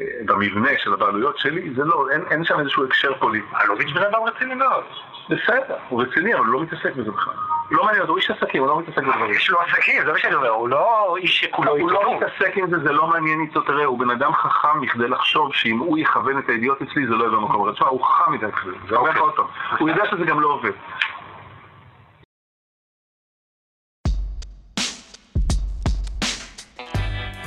אה, 0.00 0.06
במבנה 0.24 0.70
של 0.78 0.92
הבעלויות 0.92 1.38
שלי, 1.38 1.70
זה 1.76 1.84
לא, 1.84 2.10
אין, 2.10 2.20
אין 2.30 2.44
שם 2.44 2.60
איזשהו 2.60 2.84
הקשר 2.84 3.14
פוליטי. 3.18 3.46
אלוביץ' 3.64 3.92
בן 3.94 4.02
אדם 4.02 4.22
רציני 4.22 4.54
מאוד. 4.54 4.84
בסדר, 5.28 5.76
הוא 5.88 6.02
רציני, 6.02 6.34
אבל 6.34 6.44
הוא 6.44 6.54
לא 6.54 6.60
מתעסק 6.60 6.96
בזה 6.96 7.10
בכלל. 7.10 7.34
לא 7.70 7.84
מעניין 7.84 8.06
הוא 8.06 8.16
איש 8.16 8.30
עסקים, 8.30 8.62
הוא 8.62 8.68
לא 8.68 8.78
מתעסק 8.78 8.98
בדברים. 8.98 9.30
יש 9.30 9.50
לו 9.50 9.60
עסקים, 9.60 10.04
זה 10.04 10.12
מה 10.12 10.18
שאני 10.18 10.34
אומר, 10.34 10.48
הוא 10.48 10.68
לא 10.68 11.16
איש 11.16 11.40
שכולו 11.40 11.72
הוא 11.72 11.90
לא 11.90 11.98
עיתונות. 11.98 12.22
מתעסק 12.22 12.56
עם 12.56 12.70
זה, 12.70 12.78
זה 12.78 12.92
לא 12.92 13.06
מעניין 13.06 13.40
איתו, 13.40 13.60
תראה, 13.60 13.84
הוא 13.84 13.98
בן 13.98 14.10
אדם 14.10 14.32
חכם 14.32 14.80
מכדי 14.80 15.08
לחשוב 15.08 15.54
שאם 15.54 15.78
הוא 15.78 15.98
יכוון 15.98 16.38
את 16.38 16.48
הידיעות 16.48 16.82
אצלי 16.82 17.06
זה 17.06 17.14
לא 17.14 17.24
יהיה 17.24 17.36
במקום. 17.36 17.72
תשמע, 17.72 17.88
הוא 17.88 18.04
חכם 18.04 18.32
מדי 18.32 18.46
בשביל 18.46 18.74
זה, 18.88 18.94
לך 19.10 19.20
עוד 19.20 19.32
פעם. 19.32 19.46
הוא 19.78 19.88
יודע 19.88 20.06
שזה 20.10 20.24
גם 20.24 20.40
לא 20.40 20.48
עובד. 20.48 20.72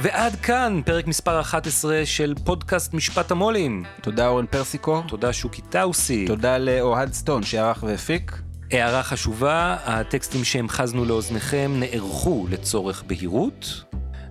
ועד 0.04 0.36
כאן 0.36 0.82
פרק 0.86 1.08
מספר 1.08 1.42
11 1.42 2.06
של 2.06 2.34
פודקאסט 2.44 2.94
משפט 2.94 3.32
המו"לים. 3.32 3.84
תודה 4.02 4.28
אורן 4.28 4.46
פרסיקו. 4.46 5.02
תודה 5.08 5.34
שוקי 5.34 5.62
טאוסי. 5.62 6.26
תודה 6.28 6.58
לאוהד 6.58 7.13
סטון 7.13 7.44
שערך 7.44 7.84
והפיק. 7.84 8.42
הערה 8.72 9.04
חשובה, 9.04 9.78
הטקסטים 9.86 10.44
שהמחזנו 10.44 11.06
לאוזניכם 11.06 11.72
נערכו 11.76 12.48
לצורך 12.50 13.04
בהירות. 13.08 13.84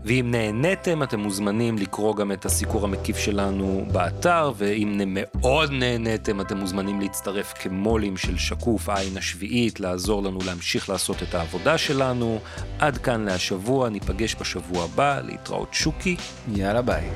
ואם 0.05 0.29
נהניתם, 0.31 1.03
אתם 1.03 1.21
מוזמנים 1.21 1.79
לקרוא 1.79 2.17
גם 2.17 2.33
את 2.33 2.45
הסיקור 2.45 2.85
המקיף 2.85 3.17
שלנו 3.17 3.85
באתר, 3.93 4.53
ואם 4.57 5.01
מאוד 5.05 5.71
נהניתם, 5.71 6.41
אתם 6.41 6.57
מוזמנים 6.57 7.01
להצטרף 7.01 7.53
כמו"לים 7.53 8.17
של 8.17 8.39
שקוף 8.39 8.89
העין 8.89 9.17
השביעית, 9.17 9.81
לעזור 9.81 10.23
לנו 10.23 10.39
להמשיך 10.47 10.89
לעשות 10.89 11.23
את 11.23 11.35
העבודה 11.35 11.79
שלנו. 11.79 12.39
עד 12.79 12.99
כאן 12.99 13.25
להשבוע, 13.25 13.89
ניפגש 13.89 14.37
בשבוע 14.41 14.85
הבא, 14.85 15.21
להתראות 15.21 15.75
שוקי. 15.75 16.17
יאללה 16.55 16.83
ביי. 16.83 17.11